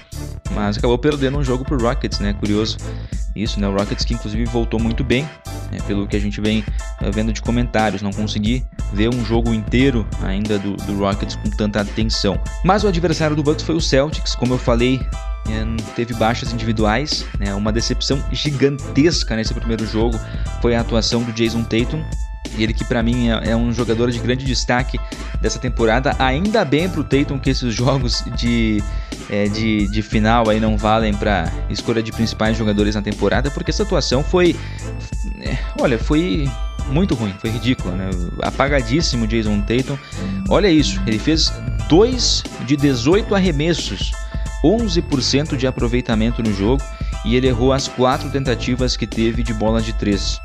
mas 0.55 0.79
acabou 0.79 0.99
perdendo 0.99 1.39
um 1.39 1.45
jogo 1.45 1.65
pro 1.65 1.81
Rockets, 1.81 2.19
né? 2.21 2.33
Curioso 2.33 2.77
isso, 3.35 3.59
né? 3.59 3.67
O 3.67 3.73
Rockets 3.73 4.05
que 4.05 4.15
inclusive 4.15 4.45
voltou 4.45 4.79
muito 4.79 5.03
bem, 5.03 5.29
né? 5.71 5.79
pelo 5.87 6.07
que 6.07 6.17
a 6.17 6.21
gente 6.21 6.41
vem 6.41 6.65
é, 7.01 7.11
vendo 7.11 7.33
de 7.33 7.41
comentários. 7.41 8.03
Não 8.03 8.13
consegui 8.13 8.65
ver 8.93 9.09
um 9.09 9.25
jogo 9.25 9.53
inteiro 9.53 10.07
ainda 10.23 10.59
do, 10.59 10.77
do 10.77 10.99
Rockets 10.99 11.37
com 11.37 11.51
tanta 11.51 11.81
atenção. 11.81 12.39
Mas 12.65 12.85
o 12.85 12.89
adversário 12.89 13.35
do 13.35 13.43
Bucks 13.43 13.65
foi 13.65 13.75
o 13.75 13.81
Celtics, 13.81 14.35
como 14.35 14.55
eu 14.55 14.59
falei, 14.59 15.01
é, 15.49 15.83
teve 15.95 16.15
baixas 16.15 16.53
individuais, 16.53 17.25
né? 17.39 17.55
uma 17.55 17.73
decepção 17.73 18.23
gigantesca 18.31 19.35
nesse 19.35 19.55
primeiro 19.55 19.87
jogo 19.87 20.19
foi 20.61 20.75
a 20.75 20.81
atuação 20.81 21.23
do 21.23 21.33
Jason 21.33 21.63
Tatum. 21.65 22.03
Ele 22.57 22.73
que 22.73 22.85
para 22.85 23.03
mim 23.03 23.29
é, 23.29 23.51
é, 23.51 23.57
um 23.57 23.73
jogador 23.73 24.11
de 24.11 24.19
grande 24.19 24.45
destaque 24.45 24.99
dessa 25.41 25.59
temporada. 25.59 26.15
Ainda 26.19 26.65
bem 26.65 26.89
pro 26.89 27.05
Tatum 27.05 27.39
que 27.39 27.51
esses 27.51 27.75
jogos 27.75 28.25
de, 28.37 28.83
é, 29.31 29.49
de, 29.49 29.89
de 29.89 30.03
final 30.03 30.49
aí 30.49 30.61
não 30.61 30.77
valem 30.77 31.15
para 31.15 31.53
escolha 31.71 32.03
de 32.03 32.13
principais 32.13 32.57
jogadores 32.57 32.95
na 32.95 33.03
temporada, 33.03 33.51
porque 33.51 33.71
essa 33.71 33.83
atuação 33.83 34.23
foi, 34.23 34.57
é, 35.41 35.57
olha, 35.81 35.99
foi 35.99 36.49
muito 36.89 37.15
ruim, 37.15 37.35
foi 37.39 37.51
ridícula, 37.51 37.95
né? 37.95 38.11
Apagadíssimo 38.43 39.27
Jason 39.27 39.61
Tatum. 39.63 39.97
Olha 40.49 40.69
isso, 40.69 41.01
ele 41.07 41.19
fez 41.19 41.53
2 41.89 42.43
de 42.67 42.77
18 42.77 43.35
arremessos, 43.35 44.13
11% 44.65 45.57
de 45.57 45.67
aproveitamento 45.67 46.43
no 46.43 46.53
jogo 46.53 46.83
e 47.25 47.37
ele 47.37 47.49
errou 47.49 47.73
as 47.73 47.89
quatro 47.89 48.29
tentativas 48.31 48.97
que 48.97 49.07
teve 49.07 49.43
de 49.43 49.55
bola 49.55 49.81
de 49.81 49.93
3. 49.93 50.41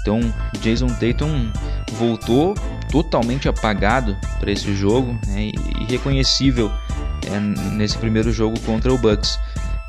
Então, 0.00 0.20
Jason 0.60 0.88
Tatum 0.88 1.50
voltou 1.92 2.54
totalmente 2.90 3.48
apagado 3.48 4.16
para 4.40 4.50
esse 4.50 4.74
jogo, 4.74 5.18
né? 5.26 5.50
irreconhecível 5.80 6.70
é, 7.26 7.38
nesse 7.74 7.98
primeiro 7.98 8.32
jogo 8.32 8.58
contra 8.60 8.92
o 8.92 8.98
Bucks. 8.98 9.38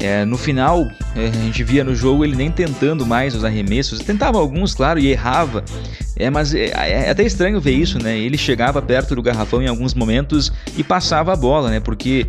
É, 0.02 0.24
no 0.24 0.38
final, 0.38 0.88
é, 1.14 1.28
a 1.28 1.32
gente 1.32 1.62
via 1.62 1.84
no 1.84 1.94
jogo 1.94 2.24
ele 2.24 2.34
nem 2.34 2.50
tentando 2.50 3.06
mais 3.06 3.36
os 3.36 3.44
arremessos, 3.44 4.00
tentava 4.00 4.38
alguns, 4.38 4.74
claro, 4.74 4.98
e 4.98 5.08
errava. 5.08 5.64
É, 6.16 6.30
mas 6.30 6.54
é, 6.54 6.68
é, 6.68 7.10
até 7.10 7.24
estranho 7.24 7.60
ver 7.60 7.74
isso, 7.74 8.02
né? 8.02 8.18
Ele 8.18 8.38
chegava 8.38 8.82
perto 8.82 9.14
do 9.14 9.22
garrafão 9.22 9.62
em 9.62 9.68
alguns 9.68 9.94
momentos 9.94 10.54
e 10.78 10.86
passava 10.86 11.34
a 11.34 11.36
bola, 11.36 11.70
né? 11.70 11.82
Porque 11.82 12.26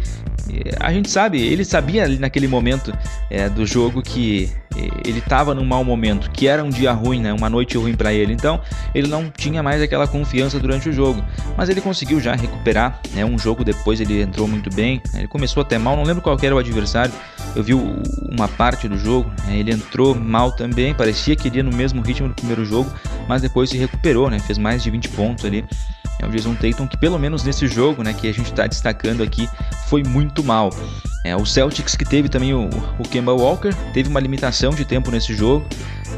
é, 0.52 0.76
a 0.80 0.92
gente 0.92 1.08
sabe, 1.08 1.40
ele 1.40 1.64
sabia 1.64 2.02
ali 2.02 2.18
naquele 2.18 2.48
momento 2.48 2.92
é, 3.30 3.48
do 3.48 3.64
jogo 3.64 4.02
que 4.02 4.50
ele 4.76 5.18
estava 5.18 5.54
num 5.54 5.64
mau 5.64 5.84
momento, 5.84 6.30
que 6.30 6.46
era 6.46 6.62
um 6.62 6.70
dia 6.70 6.92
ruim, 6.92 7.20
né? 7.20 7.32
Uma 7.32 7.50
noite 7.50 7.76
ruim 7.76 7.94
para 7.94 8.12
ele. 8.12 8.32
Então, 8.32 8.60
ele 8.94 9.08
não 9.08 9.30
tinha 9.30 9.62
mais 9.62 9.82
aquela 9.82 10.06
confiança 10.06 10.58
durante 10.58 10.88
o 10.88 10.92
jogo, 10.92 11.24
mas 11.56 11.68
ele 11.68 11.80
conseguiu 11.80 12.20
já 12.20 12.34
recuperar, 12.34 13.00
né? 13.12 13.24
Um 13.24 13.38
jogo 13.38 13.64
depois 13.64 14.00
ele 14.00 14.22
entrou 14.22 14.46
muito 14.46 14.74
bem. 14.74 15.02
Ele 15.14 15.26
começou 15.26 15.60
até 15.62 15.78
mal, 15.78 15.96
não 15.96 16.04
lembro 16.04 16.22
qual 16.22 16.36
era 16.40 16.54
o 16.54 16.58
adversário. 16.58 17.12
Eu 17.54 17.62
vi 17.62 17.74
uma 17.74 18.48
parte 18.48 18.88
do 18.88 18.96
jogo, 18.96 19.30
né? 19.46 19.56
ele 19.58 19.72
entrou 19.72 20.14
mal 20.14 20.52
também, 20.52 20.94
parecia 20.94 21.34
que 21.34 21.48
iria 21.48 21.62
no 21.62 21.72
mesmo 21.72 22.00
ritmo 22.00 22.28
do 22.28 22.34
primeiro 22.34 22.64
jogo, 22.64 22.92
mas 23.28 23.42
depois 23.42 23.70
se 23.70 23.76
recuperou, 23.76 24.30
né? 24.30 24.38
Fez 24.38 24.56
mais 24.56 24.82
de 24.82 24.90
20 24.90 25.08
pontos 25.08 25.44
ali. 25.44 25.64
É 26.20 26.26
o 26.26 26.30
Jason 26.30 26.54
Tatum 26.54 26.86
que 26.86 26.96
pelo 26.96 27.18
menos 27.18 27.42
nesse 27.42 27.66
jogo, 27.66 28.02
né, 28.02 28.12
que 28.12 28.28
a 28.28 28.32
gente 28.32 28.50
está 28.50 28.66
destacando 28.66 29.22
aqui, 29.22 29.48
foi 29.86 30.02
muito 30.02 30.44
mal. 30.44 30.70
É, 31.24 31.34
o 31.34 31.44
Celtics 31.44 31.96
que 31.96 32.04
teve 32.04 32.28
também 32.28 32.54
o, 32.54 32.68
o 32.98 33.02
Kemba 33.08 33.32
Walker, 33.32 33.74
teve 33.92 34.08
uma 34.08 34.20
limitação 34.20 34.70
de 34.70 34.84
tempo 34.84 35.10
nesse 35.10 35.34
jogo, 35.34 35.66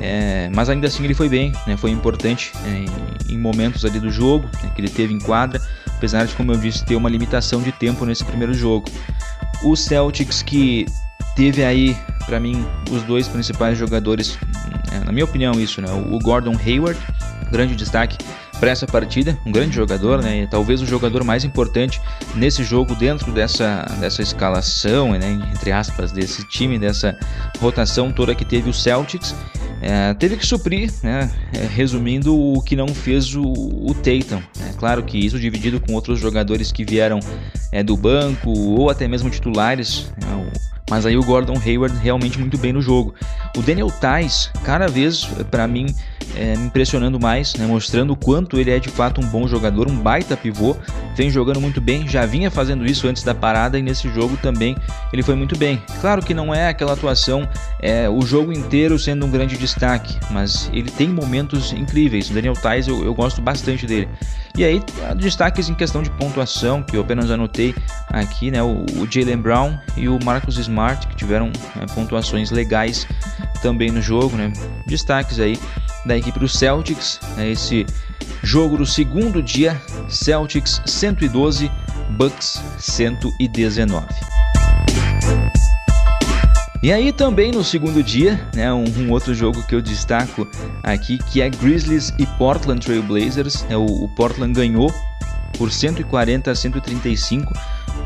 é, 0.01 0.51
mas 0.55 0.69
ainda 0.69 0.87
assim 0.87 1.05
ele 1.05 1.15
foi 1.15 1.29
bem, 1.29 1.53
né, 1.67 1.77
foi 1.77 1.91
importante 1.91 2.53
é, 2.65 3.31
em, 3.31 3.35
em, 3.35 3.39
momentos 3.39 3.85
ali 3.85 4.01
do 4.01 4.11
jogo 4.11 4.49
né, 4.63 4.71
que 4.75 4.81
ele 4.81 4.89
teve 4.89 5.15
em 5.15 5.19
quadra, 5.19 5.61
apesar 5.87 6.25
de, 6.27 6.35
como 6.35 6.53
eu 6.53 6.59
disse, 6.59 6.85
ter 6.85 6.97
uma 6.97 7.09
limitação 7.09 7.63
de 7.63 7.71
tempo 7.73 8.05
nesse 8.05 8.25
primeiro 8.25 8.55
jogo. 8.55 8.89
O 9.63 9.77
Celtics 9.77 10.43
que 10.43 10.87
teve 11.37 11.65
aí, 11.65 11.97
para 12.27 12.41
mim, 12.41 12.65
os 12.91 13.03
dois 13.03 13.29
principais 13.29 13.79
jogadores, 13.79 14.37
é, 14.93 15.05
na 15.05 15.13
minha 15.13 15.25
opinião, 15.25 15.53
isso, 15.61 15.81
né, 15.81 15.89
o 15.93 16.19
Gordon 16.19 16.57
Hayward, 16.65 16.99
grande 17.51 17.77
destaque 17.77 18.17
para 18.63 18.71
essa 18.71 18.87
partida, 18.87 19.37
um 19.45 19.51
grande 19.51 19.75
jogador, 19.75 20.23
né? 20.23 20.47
Talvez 20.49 20.81
o 20.81 20.87
jogador 20.87 21.25
mais 21.25 21.45
importante 21.45 22.01
nesse 22.33 22.63
jogo 22.63 22.95
dentro 22.95 23.33
dessa, 23.33 23.85
dessa 23.99 24.23
escalação, 24.23 25.11
né? 25.19 25.37
Entre 25.53 25.73
aspas, 25.73 26.13
desse 26.13 26.47
time, 26.47 26.79
dessa 26.79 27.19
rotação 27.59 28.13
toda 28.13 28.37
que 28.37 28.45
teve 28.45 28.71
o 28.71 28.73
Celtics. 28.73 29.35
É, 29.81 30.15
teve 30.15 30.37
que 30.37 30.47
suprir, 30.47 30.93
né? 31.03 31.29
É, 31.53 31.67
resumindo, 31.67 32.39
o 32.39 32.63
que 32.63 32.77
não 32.77 32.87
fez 32.87 33.35
o, 33.35 33.43
o 33.43 33.93
Tatum. 33.95 34.41
Né? 34.57 34.73
Claro 34.79 35.03
que 35.03 35.19
isso 35.19 35.41
dividido 35.41 35.81
com 35.81 35.95
outros 35.95 36.21
jogadores 36.21 36.71
que 36.71 36.85
vieram 36.85 37.19
é, 37.73 37.83
do 37.83 37.97
banco 37.97 38.49
ou 38.49 38.91
até 38.91 39.09
mesmo 39.09 39.29
titulares. 39.29 40.13
Né? 40.23 40.53
Mas 40.93 41.07
aí 41.07 41.17
o 41.17 41.25
Gordon 41.25 41.59
Hayward 41.59 41.97
realmente 41.97 42.39
muito 42.39 42.59
bem 42.59 42.71
no 42.71 42.83
jogo. 42.83 43.15
O 43.57 43.63
Daniel 43.63 43.91
Tais, 43.91 44.51
cada 44.63 44.87
vez 44.87 45.25
para 45.51 45.67
mim 45.67 45.87
é, 46.37 46.55
me 46.55 46.67
impressionando 46.67 47.19
mais, 47.19 47.55
né, 47.55 47.67
mostrando 47.67 48.13
o 48.13 48.17
quanto 48.17 48.61
ele 48.61 48.71
é 48.71 48.79
de 48.79 48.91
fato 48.91 49.19
um 49.19 49.27
bom 49.27 49.49
jogador, 49.49 49.89
um 49.89 49.97
baita 49.97 50.37
pivô, 50.37 50.77
vem 51.15 51.31
jogando 51.31 51.61
muito 51.61 51.81
bem, 51.81 52.09
já 52.09 52.25
vinha 52.27 52.51
fazendo 52.51 52.85
isso 52.87 53.07
antes 53.07 53.23
da 53.23 53.35
parada 53.35 53.79
e 53.79 53.83
nesse 53.83 54.09
jogo 54.13 54.37
também 54.37 54.77
ele 55.13 55.23
foi 55.23 55.35
muito 55.35 55.57
bem. 55.57 55.83
Claro 56.01 56.23
que 56.23 56.35
não 56.35 56.55
é 56.55 56.69
aquela 56.69 56.93
atuação 56.93 57.49
é, 57.81 58.09
o 58.09 58.23
jogo 58.23 58.53
inteiro 58.53 58.99
sendo 58.99 59.27
um 59.27 59.31
grande 59.31 59.57
destaque, 59.57 60.19
mas 60.31 60.71
ele 60.73 60.91
tem 60.91 61.09
momentos 61.09 61.73
incríveis. 61.73 62.31
O 62.31 62.35
Daniel 62.35 62.55
Tais 62.55 62.89
eu, 62.89 63.05
eu 63.05 63.15
gosto 63.15 63.41
bastante 63.41 63.87
dele. 63.87 64.09
E 64.57 64.65
aí, 64.65 64.83
destaques 65.17 65.71
em 65.71 65.75
questão 65.75 66.03
de 66.03 66.11
pontuação, 66.11 66.83
que 66.83 66.95
eu 66.95 67.01
apenas 67.01 67.31
anotei 67.31 67.75
aqui, 68.09 68.51
né? 68.51 68.63
O, 68.63 68.85
o 68.99 69.11
Jalen 69.11 69.39
Brown 69.39 69.79
e 69.97 70.11
o 70.11 70.19
Marcus 70.23 70.59
Smart, 70.59 71.07
que 71.07 71.17
tiveram 71.17 71.47
né, 71.75 71.87
pontuações 71.95 72.51
legais 72.51 73.07
também 73.63 73.91
no 73.91 74.03
jogo, 74.03 74.37
né? 74.37 74.53
Destaques 74.87 75.41
aí 75.41 75.59
da 76.05 76.17
equipe 76.17 76.39
do 76.39 76.49
Celtics, 76.49 77.21
né? 77.37 77.51
esse 77.51 77.87
jogo 78.43 78.77
do 78.77 78.87
segundo 78.87 79.43
dia, 79.43 79.81
Celtics 80.09 80.83
112, 80.87 81.71
Bucks 82.11 82.63
119. 82.79 84.07
E 86.83 86.93
aí 86.93 87.13
também 87.13 87.53
no 87.53 87.63
segundo 87.63 88.03
dia, 88.03 88.45
né, 88.53 88.73
um, 88.73 88.85
um, 88.99 89.13
outro 89.13 89.33
jogo 89.33 89.63
que 89.69 89.73
eu 89.73 89.81
destaco 89.81 90.49
aqui, 90.83 91.17
que 91.31 91.41
é 91.41 91.49
Grizzlies 91.49 92.13
e 92.19 92.27
Portland 92.27 92.85
Trail 92.85 93.05
Blazers. 93.05 93.63
Né, 93.69 93.77
o, 93.77 93.85
o 93.85 94.09
Portland 94.09 94.53
ganhou 94.53 94.93
por 95.57 95.71
140 95.71 96.51
a 96.51 96.55
135 96.55 97.53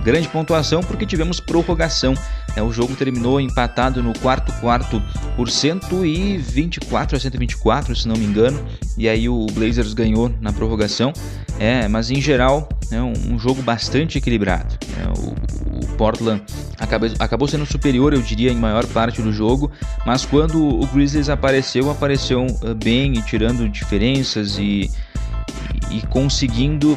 Grande 0.06 0.28
pontuação 0.28 0.82
porque 0.82 1.04
tivemos 1.04 1.40
prorrogação. 1.40 2.14
É, 2.54 2.62
o 2.62 2.72
jogo 2.72 2.94
terminou 2.94 3.40
empatado 3.40 4.00
no 4.04 4.16
quarto 4.16 4.52
quarto 4.60 5.02
por 5.34 5.50
124 5.50 7.16
a 7.16 7.20
124, 7.20 7.96
se 7.96 8.06
não 8.06 8.14
me 8.16 8.24
engano. 8.24 8.64
E 8.96 9.08
aí 9.08 9.28
o 9.28 9.46
Blazers 9.46 9.92
ganhou 9.94 10.32
na 10.40 10.52
prorrogação. 10.52 11.12
É, 11.58 11.88
mas 11.88 12.08
em 12.10 12.20
geral 12.20 12.68
é 12.92 13.02
um, 13.02 13.36
jogo 13.36 13.62
bastante 13.62 14.16
equilibrado. 14.16 14.78
É, 14.96 15.08
o, 15.18 15.34
o, 15.76 15.96
Portland 15.96 16.40
acabou, 16.78 17.10
acabou 17.18 17.48
sendo 17.48 17.66
superior, 17.66 18.12
eu 18.12 18.22
diria, 18.22 18.52
em 18.52 18.56
maior 18.56 18.86
parte 18.86 19.20
do 19.20 19.32
jogo. 19.32 19.72
Mas 20.06 20.24
quando 20.24 20.62
o 20.62 20.86
Grizzlies 20.86 21.28
apareceu, 21.28 21.90
apareceu 21.90 22.46
uh, 22.46 22.74
bem 22.76 23.12
tirando 23.22 23.68
diferenças 23.68 24.56
e, 24.56 24.88
e 25.90 26.00
conseguindo 26.06 26.96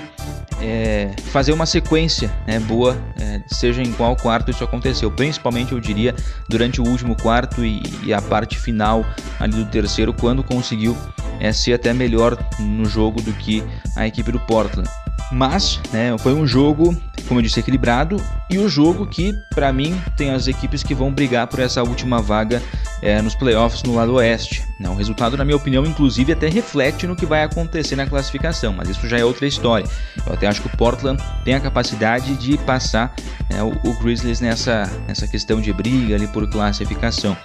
é, 0.62 1.12
fazer 1.26 1.52
uma 1.52 1.66
sequência 1.66 2.32
né, 2.46 2.60
boa, 2.60 2.98
é, 3.20 3.42
seja 3.48 3.82
em 3.82 3.92
qual 3.94 4.16
quarto 4.16 4.52
isso 4.52 4.64
aconteceu. 4.64 5.12
Principalmente, 5.12 5.72
eu 5.72 5.80
diria, 5.80 6.16
durante 6.48 6.82
o 6.82 6.88
último 6.88 7.16
quarto 7.16 7.64
e, 7.64 7.82
e 8.04 8.14
a 8.14 8.22
parte 8.22 8.58
final 8.58 9.06
ali 9.40 9.54
do 9.54 9.66
terceiro, 9.66 10.14
quando 10.14 10.44
conseguiu 10.44 10.98
é, 11.40 11.52
ser 11.52 11.74
até 11.74 11.94
melhor 11.94 12.38
no 12.60 12.86
jogo 12.86 13.22
do 13.22 13.32
que 13.34 13.64
a 13.96 14.06
equipe 14.06 14.32
do 14.32 14.40
Portland. 14.42 14.90
Mas, 15.32 15.80
né, 15.92 16.18
foi 16.18 16.34
um 16.34 16.46
jogo, 16.46 16.96
como 17.28 17.40
eu 17.40 17.44
disse, 17.44 17.60
equilibrado 17.60 18.18
e 18.50 18.58
o 18.58 18.68
jogo 18.68 19.06
que, 19.06 19.32
para 19.54 19.72
mim, 19.72 20.00
tem 20.18 20.32
as 20.32 20.48
equipes 20.48 20.82
que 20.82 20.96
vão 20.96 21.12
brigar 21.14 21.46
por 21.46 21.60
essa 21.60 21.84
última 21.84 22.20
vaga 22.20 22.62
é, 23.02 23.22
nos 23.22 23.36
playoffs 23.36 23.84
no 23.84 23.94
lado 23.94 24.16
oeste. 24.16 24.66
Né, 24.80 24.90
o 24.90 24.96
resultado, 24.96 25.38
na 25.38 25.46
minha 25.46 25.56
opinião, 25.58 25.86
inclusive, 25.86 26.34
até 26.34 26.50
reflete 26.50 27.06
no 27.06 27.16
que 27.16 27.28
vai 27.28 27.44
acontecer 27.44 27.96
na 27.96 28.08
classificação, 28.08 28.74
mas 28.74 28.90
isso 28.90 29.08
já 29.08 29.20
é 29.20 29.26
outra 29.26 29.46
história. 29.46 29.88
Eu 30.26 30.34
até 30.34 30.48
acho 30.48 30.62
que 30.62 30.68
o 30.68 30.78
Portland 30.78 31.22
tem 31.44 31.54
a 31.54 31.60
capacidade 31.60 32.36
de 32.36 32.58
passar 32.60 33.14
né, 33.52 33.62
o, 33.62 33.70
o 33.88 33.94
Grizzlies 34.00 34.40
nessa, 34.40 34.92
nessa 35.08 35.28
questão 35.28 35.62
de 35.62 35.72
briga 35.72 36.16
ali 36.16 36.28
por 36.28 36.50
classificação 36.50 37.38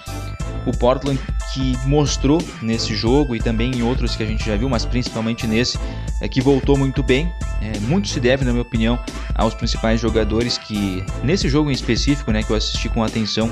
o 0.66 0.72
Portland 0.72 1.18
que 1.53 1.77
mostrou 1.87 2.42
nesse 2.61 2.94
jogo 2.94 3.37
e 3.37 3.38
também 3.38 3.70
em 3.70 3.83
outros 3.83 4.16
que 4.16 4.22
a 4.22 4.27
gente 4.27 4.44
já 4.44 4.57
viu, 4.57 4.68
mas 4.68 4.85
principalmente 4.85 5.46
nesse, 5.46 5.79
é 6.20 6.29
que 6.29 6.40
voltou 6.40 6.77
muito 6.77 7.03
bem. 7.03 7.33
É, 7.61 7.79
muito 7.81 8.09
se 8.09 8.20
deve, 8.20 8.44
na 8.44 8.50
minha 8.50 8.62
opinião, 8.62 8.98
aos 9.35 9.55
principais 9.55 10.00
jogadores 10.00 10.59
que 10.59 11.05
nesse 11.22 11.48
jogo 11.48 11.70
em 11.70 11.74
específico, 11.74 12.31
né, 12.33 12.42
que 12.42 12.50
eu 12.50 12.57
assisti 12.57 12.88
com 12.88 13.03
atenção, 13.03 13.50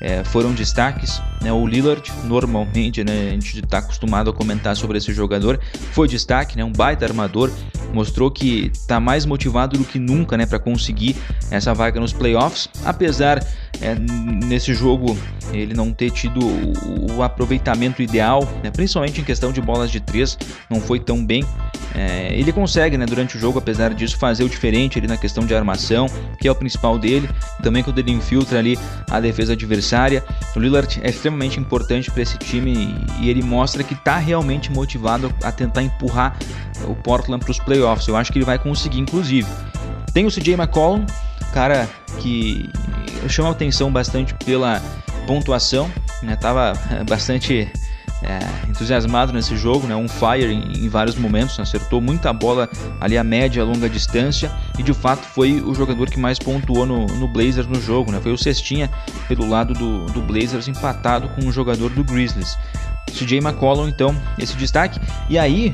é, 0.00 0.22
foram 0.24 0.52
destaques. 0.52 1.20
Né, 1.40 1.52
o 1.52 1.66
Lillard, 1.66 2.12
normalmente, 2.24 3.02
né, 3.04 3.28
a 3.28 3.30
gente 3.30 3.60
está 3.60 3.78
acostumado 3.78 4.30
a 4.30 4.32
comentar 4.32 4.76
sobre 4.76 4.98
esse 4.98 5.12
jogador, 5.14 5.58
foi 5.92 6.08
destaque, 6.08 6.56
né, 6.56 6.64
um 6.64 6.72
baita 6.72 7.04
armador, 7.04 7.50
mostrou 7.92 8.30
que 8.30 8.70
está 8.72 8.98
mais 8.98 9.24
motivado 9.24 9.78
do 9.78 9.84
que 9.84 9.98
nunca 9.98 10.36
né, 10.36 10.44
para 10.44 10.58
conseguir 10.58 11.16
essa 11.50 11.72
vaga 11.72 12.00
nos 12.00 12.12
playoffs, 12.12 12.68
apesar 12.84 13.42
é, 13.80 13.94
nesse 14.46 14.74
jogo 14.74 15.16
ele 15.52 15.74
não 15.74 15.92
ter 15.92 16.10
tido 16.10 16.40
o, 16.40 17.16
o 17.16 17.22
aproveitamento 17.22 18.02
ideal, 18.02 18.42
né, 18.62 18.70
principalmente 18.70 19.20
em 19.20 19.24
questão 19.24 19.52
de 19.52 19.60
bolas 19.60 19.90
de 19.90 20.00
três, 20.00 20.36
não 20.68 20.80
foi 20.80 20.98
tão 20.98 21.24
bem. 21.24 21.44
É, 21.94 22.34
ele 22.34 22.52
consegue, 22.52 22.98
né, 22.98 23.06
durante 23.06 23.36
o 23.36 23.40
jogo, 23.40 23.58
apesar 23.58 23.94
disso, 23.94 24.18
fazer 24.18 24.42
o 24.42 24.48
diferente 24.48 24.98
ali 24.98 25.06
na 25.06 25.16
questão 25.16 25.46
de 25.46 25.54
armação, 25.54 26.06
que 26.40 26.48
é 26.48 26.50
o 26.50 26.54
principal 26.54 26.98
dele. 26.98 27.28
Também 27.62 27.84
quando 27.84 27.98
ele 28.00 28.10
infiltra 28.10 28.58
ali 28.58 28.76
a 29.08 29.20
defesa 29.20 29.52
adversária. 29.52 30.24
O 30.56 30.58
Lillard 30.58 31.00
é 31.02 31.10
extremamente 31.10 31.60
importante 31.60 32.10
para 32.10 32.22
esse 32.22 32.36
time 32.38 32.96
e 33.20 33.30
ele 33.30 33.42
mostra 33.42 33.84
que 33.84 33.94
está 33.94 34.16
realmente 34.16 34.72
motivado 34.72 35.32
a 35.42 35.52
tentar 35.52 35.82
empurrar 35.82 36.36
o 36.88 36.96
Portland 36.96 37.44
para 37.44 37.52
os 37.52 37.58
playoffs. 37.60 38.08
Eu 38.08 38.16
acho 38.16 38.32
que 38.32 38.38
ele 38.38 38.44
vai 38.44 38.58
conseguir, 38.58 38.98
inclusive. 38.98 39.48
Tem 40.12 40.26
o 40.26 40.30
CJ 40.30 40.54
McCollum, 40.54 41.04
cara 41.52 41.88
que 42.18 42.68
chama 43.28 43.50
atenção 43.50 43.90
bastante 43.90 44.34
pela 44.34 44.80
pontuação, 45.26 45.90
né? 46.22 46.36
Tava 46.36 46.74
bastante 47.08 47.70
é, 48.24 48.38
entusiasmado 48.68 49.32
nesse 49.32 49.56
jogo, 49.56 49.86
né? 49.86 49.94
Um 49.94 50.08
fire 50.08 50.52
em, 50.52 50.84
em, 50.84 50.88
vários 50.88 51.16
momentos, 51.16 51.60
acertou 51.60 52.00
muita 52.00 52.32
bola 52.32 52.68
ali 53.00 53.18
a 53.18 53.24
média, 53.24 53.62
a 53.62 53.66
longa 53.66 53.88
distância 53.88 54.50
e 54.78 54.82
de 54.82 54.94
fato 54.94 55.22
foi 55.22 55.60
o 55.60 55.74
jogador 55.74 56.08
que 56.08 56.18
mais 56.18 56.38
pontuou 56.38 56.86
no, 56.86 57.06
no 57.06 57.28
Blazers 57.28 57.66
no 57.66 57.80
jogo, 57.80 58.10
né? 58.10 58.20
Foi 58.20 58.32
o 58.32 58.38
cestinha 58.38 58.90
pelo 59.28 59.48
lado 59.48 59.74
do, 59.74 60.06
do 60.06 60.22
Blazers 60.22 60.68
empatado 60.68 61.28
com 61.28 61.46
o 61.46 61.52
jogador 61.52 61.90
do 61.90 62.02
Grizzlies. 62.02 62.56
CJ 63.12 63.38
McCollum, 63.38 63.88
então, 63.88 64.16
esse 64.38 64.56
destaque. 64.56 64.98
E 65.28 65.38
aí, 65.38 65.70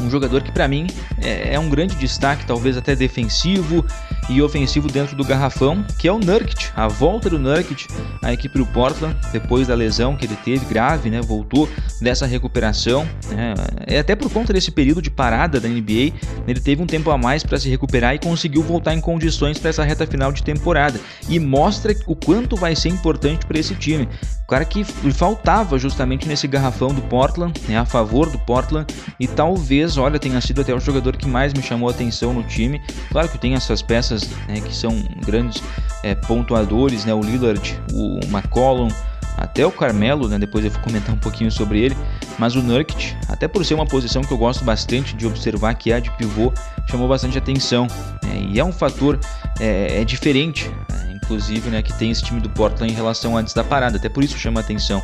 um 0.00 0.10
jogador 0.10 0.42
que 0.42 0.52
para 0.52 0.66
mim 0.68 0.86
é, 1.22 1.54
é, 1.54 1.58
um 1.58 1.68
grande 1.68 1.94
destaque, 1.96 2.46
talvez 2.46 2.76
até 2.76 2.94
defensivo 2.94 3.84
e 4.28 4.40
ofensivo 4.40 4.88
dentro 4.88 5.16
do 5.16 5.24
garrafão, 5.24 5.84
que 5.98 6.08
é 6.08 6.12
o 6.12 6.18
Nurkic. 6.18 6.70
A 6.74 6.88
volta 6.88 7.28
do 7.28 7.38
Nurkic 7.38 7.86
à 8.22 8.32
equipe 8.32 8.58
do 8.58 8.66
Portland 8.66 9.16
depois 9.32 9.66
da 9.66 9.74
lesão 9.74 10.16
que 10.16 10.24
ele 10.24 10.36
teve 10.44 10.64
grave, 10.66 11.10
né? 11.10 11.20
Voltou 11.20 11.68
dessa 12.00 12.26
recuperação. 12.26 13.06
Né? 13.28 13.54
É 13.86 13.98
até 13.98 14.14
por 14.16 14.30
conta 14.30 14.52
desse 14.52 14.70
período 14.70 15.02
de 15.02 15.10
parada 15.10 15.60
da 15.60 15.68
NBA, 15.68 16.12
ele 16.46 16.60
teve 16.60 16.82
um 16.82 16.86
tempo 16.86 17.10
a 17.10 17.18
mais 17.18 17.42
para 17.42 17.58
se 17.58 17.68
recuperar 17.68 18.14
e 18.14 18.18
conseguiu 18.18 18.62
voltar 18.62 18.94
em 18.94 19.00
condições 19.00 19.58
para 19.58 19.70
essa 19.70 19.84
reta 19.84 20.06
final 20.06 20.32
de 20.32 20.42
temporada. 20.42 20.98
E 21.28 21.38
mostra 21.38 21.94
o 22.06 22.16
quanto 22.16 22.56
vai 22.56 22.74
ser 22.74 22.88
importante 22.88 23.46
para 23.46 23.58
esse 23.58 23.74
time. 23.74 24.08
O 24.44 24.46
cara 24.46 24.64
que 24.64 24.84
faltava 24.84 25.78
justamente 25.78 26.26
nesse 26.26 26.46
garrafão 26.46 26.88
do 26.88 27.02
Portland, 27.02 27.60
né? 27.68 27.78
A 27.78 27.84
favor 27.84 28.30
do 28.30 28.38
Portland 28.38 28.86
e 29.18 29.26
talvez 29.26 29.83
talvez, 29.84 29.96
olha, 29.98 30.18
tenha 30.18 30.40
sido 30.40 30.62
até 30.62 30.74
o 30.74 30.80
jogador 30.80 31.16
que 31.16 31.28
mais 31.28 31.52
me 31.52 31.62
chamou 31.62 31.88
a 31.88 31.92
atenção 31.92 32.32
no 32.32 32.42
time. 32.42 32.80
Claro 33.10 33.28
que 33.28 33.38
tem 33.38 33.54
essas 33.54 33.82
peças 33.82 34.28
né, 34.48 34.60
que 34.60 34.74
são 34.74 35.02
grandes 35.24 35.62
é, 36.02 36.14
pontuadores, 36.14 37.04
né, 37.04 37.12
o 37.12 37.20
Lillard, 37.20 37.78
o 37.92 38.18
McCollum, 38.24 38.88
até 39.36 39.66
o 39.66 39.70
Carmelo, 39.70 40.28
né, 40.28 40.38
depois 40.38 40.64
eu 40.64 40.70
vou 40.70 40.80
comentar 40.80 41.14
um 41.14 41.18
pouquinho 41.18 41.50
sobre 41.50 41.80
ele, 41.80 41.96
mas 42.38 42.54
o 42.54 42.62
Nurkic, 42.62 43.14
até 43.28 43.48
por 43.48 43.64
ser 43.64 43.74
uma 43.74 43.86
posição 43.86 44.22
que 44.22 44.32
eu 44.32 44.38
gosto 44.38 44.64
bastante 44.64 45.14
de 45.14 45.26
observar, 45.26 45.74
que 45.74 45.92
é 45.92 45.96
a 45.96 46.00
de 46.00 46.10
pivô, 46.12 46.52
chamou 46.88 47.08
bastante 47.08 47.36
atenção. 47.36 47.86
Né, 48.22 48.46
e 48.50 48.60
é 48.60 48.64
um 48.64 48.72
fator 48.72 49.18
é, 49.60 50.00
é 50.00 50.04
diferente, 50.04 50.70
inclusive, 51.12 51.68
né, 51.68 51.82
que 51.82 51.92
tem 51.94 52.10
esse 52.10 52.22
time 52.22 52.40
do 52.40 52.48
Portland 52.48 52.92
em 52.92 52.96
relação 52.96 53.36
antes 53.36 53.52
da 53.52 53.64
parada, 53.64 53.96
até 53.96 54.08
por 54.08 54.22
isso 54.22 54.38
chama 54.38 54.60
atenção. 54.60 55.02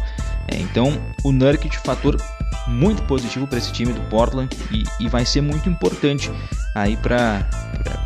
É, 0.48 0.56
então, 0.56 0.98
o 1.24 1.32
Nurkic, 1.32 1.76
fator 1.78 2.16
muito 2.70 3.02
positivo 3.02 3.46
para 3.46 3.58
esse 3.58 3.72
time 3.72 3.92
do 3.92 4.00
Portland 4.02 4.56
e, 4.70 4.84
e, 5.00 5.08
vai 5.08 5.24
ser 5.24 5.40
muito 5.40 5.68
importante 5.68 6.30
aí 6.74 6.96
para 6.96 7.46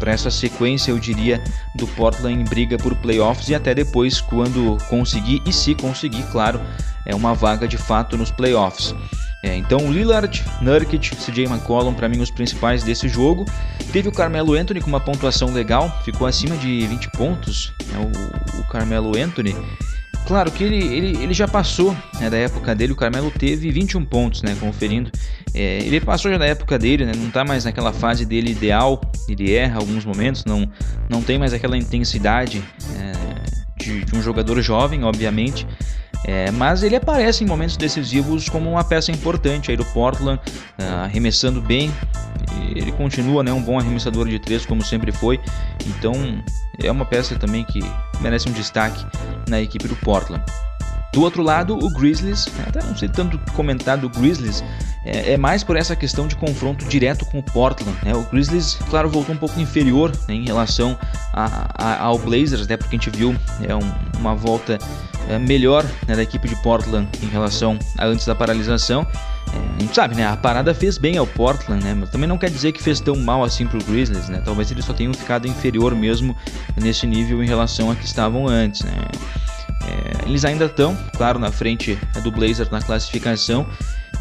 essa 0.07 0.31
sequência, 0.31 0.91
eu 0.91 0.99
diria, 0.99 1.43
do 1.77 1.87
Portland 1.89 2.41
em 2.41 2.45
briga 2.45 2.79
por 2.79 2.95
playoffs 2.97 3.49
e 3.49 3.55
até 3.55 3.75
depois, 3.75 4.21
quando 4.21 4.79
conseguir, 4.89 5.43
e 5.47 5.53
se 5.53 5.75
conseguir, 5.75 6.23
claro, 6.33 6.61
é 7.05 7.15
uma 7.15 7.35
vaga 7.35 7.69
de 7.69 7.77
fato 7.77 8.17
nos 8.17 8.31
playoffs. 8.31 8.95
É, 9.43 9.55
então, 9.55 9.93
Lillard, 9.93 10.43
Nurkic, 10.63 11.15
CJ 11.17 11.45
McCollum, 11.45 11.93
para 11.93 12.09
mim, 12.09 12.23
os 12.23 12.31
principais 12.31 12.83
desse 12.83 13.09
jogo. 13.09 13.45
Teve 13.93 14.09
o 14.09 14.13
Carmelo 14.13 14.55
Anthony 14.55 14.81
com 14.81 14.89
uma 14.89 15.01
pontuação 15.01 15.53
legal, 15.53 16.01
ficou 16.03 16.27
acima 16.27 16.57
de 16.57 16.87
20 16.87 17.11
pontos. 17.11 17.75
É, 17.93 17.99
o, 17.99 18.61
o 18.61 18.65
Carmelo 18.65 19.15
Anthony 19.15 19.55
Claro 20.27 20.51
que 20.51 20.65
ele, 20.65 20.83
ele, 20.83 21.23
ele 21.23 21.35
já 21.35 21.47
passou 21.47 21.95
né, 22.19 22.31
da 22.31 22.37
época 22.39 22.75
dele, 22.75 22.93
o 22.93 22.97
Carmelo 22.97 23.31
teve 23.31 23.71
21 23.71 24.05
pontos, 24.07 24.43
né, 24.43 24.57
conferindo. 24.59 25.11
É, 25.53 25.79
ele 25.79 26.01
passou 26.01 26.31
já 26.31 26.39
da 26.39 26.47
época 26.47 26.79
dele, 26.79 27.05
né, 27.05 27.13
não 27.15 27.29
está 27.29 27.45
mais 27.45 27.67
naquela 27.67 27.93
fase 27.93 28.25
dele 28.25 28.51
ideal, 28.51 29.01
ele 29.29 29.55
erra 29.55 29.79
alguns 29.79 30.05
momentos, 30.05 30.45
não, 30.47 30.69
não 31.11 31.23
tem 31.23 31.39
mais 31.39 31.53
aquela 31.53 31.77
intensidade 31.77 32.65
é, 32.97 33.13
de, 33.77 34.05
de 34.05 34.17
um 34.17 34.23
jogador 34.23 34.61
jovem, 34.63 35.05
obviamente. 35.05 35.67
É, 36.25 36.51
mas 36.51 36.83
ele 36.83 36.97
aparece 36.97 37.45
em 37.45 37.47
momentos 37.47 37.77
decisivos 37.77 38.49
como 38.49 38.71
uma 38.71 38.83
peça 38.83 39.13
importante 39.13 39.71
aí 39.71 39.77
do 39.77 39.85
Portland, 39.87 40.41
uh, 40.81 41.05
arremessando 41.05 41.61
bem. 41.61 41.93
Ele 42.75 42.93
continua 42.93 43.43
né, 43.43 43.53
um 43.53 43.63
bom 43.63 43.79
arremessador 43.79 44.27
de 44.29 44.39
três, 44.39 44.65
como 44.65 44.83
sempre 44.83 45.13
foi. 45.13 45.39
Então 45.87 46.15
é 46.83 46.91
uma 46.91 47.05
peça 47.05 47.37
também 47.37 47.65
que 47.65 47.81
merece 48.21 48.49
um 48.49 48.53
destaque 48.53 49.05
na 49.49 49.61
equipe 49.61 49.87
do 49.87 49.97
Portland. 49.97 50.43
Do 51.15 51.23
outro 51.23 51.43
lado, 51.45 51.79
o 51.79 51.91
Grizzlies, 51.91 52.49
até 52.67 52.83
não 52.83 52.97
sei 52.97 53.09
tanto 53.09 53.39
comentar 53.53 53.97
do 53.97 54.09
Grizzlies, 54.09 54.65
é, 55.05 55.35
é, 55.35 55.37
mais 55.37 55.63
por 55.63 55.77
essa 55.77 55.95
questão 55.95 56.27
de 56.27 56.35
confronto 56.35 56.85
direto 56.87 57.25
com 57.27 57.39
o 57.39 57.43
Portland. 57.43 57.97
Né? 58.03 58.13
O 58.15 58.23
Grizzlies, 58.25 58.77
claro, 58.91 59.09
voltou 59.09 59.33
um 59.33 59.39
pouco 59.39 59.61
inferior 59.61 60.11
né, 60.27 60.35
em 60.35 60.45
relação 60.45 60.99
a, 61.33 61.69
a, 61.75 62.03
ao 62.03 62.19
Blazers, 62.19 62.67
né, 62.67 62.77
porque 62.77 62.97
a 62.97 62.99
gente 62.99 63.17
viu 63.17 63.37
é, 63.63 63.75
um, 63.77 63.93
uma 64.19 64.35
volta 64.35 64.77
é, 65.29 65.39
melhor 65.39 65.85
né, 66.09 66.17
da 66.17 66.23
equipe 66.23 66.49
de 66.49 66.57
Portland 66.57 67.09
em 67.23 67.29
relação 67.29 67.79
a 67.97 68.07
antes 68.07 68.27
da 68.27 68.35
paralisação. 68.35 69.07
É, 69.53 69.77
a 69.77 69.81
gente 69.83 69.95
sabe, 69.95 70.17
né? 70.17 70.27
A 70.27 70.37
parada 70.37 70.75
fez 70.75 70.99
bem 70.99 71.17
ao 71.17 71.27
Portland, 71.27 71.85
né? 71.85 71.95
Mas 71.95 72.11
também 72.11 72.29
não 72.29 72.39
quer 72.39 72.51
dizer 72.51 72.73
que 72.73 72.83
fez 72.83 72.99
tão 72.99 73.15
mal 73.15 73.45
assim 73.45 73.67
pro 73.67 73.79
Grizzlies, 73.85 74.29
né? 74.29 74.43
Talvez 74.45 74.71
eles 74.71 74.85
só 74.85 74.93
tenham 74.93 75.15
ficado 75.15 75.47
inferior 75.47 75.95
mesmo 75.95 76.35
nesse 76.77 77.07
nível 77.07 77.43
em 77.43 77.47
relação 77.47 77.91
a 77.91 77.95
que 77.95 78.05
estavam 78.05 78.49
antes, 78.49 78.83
né? 78.83 78.93
Eles 80.27 80.45
ainda 80.45 80.67
estão, 80.67 80.97
claro, 81.17 81.39
na 81.39 81.51
frente 81.51 81.99
do 82.23 82.31
Blazer 82.31 82.69
na 82.71 82.81
classificação, 82.81 83.67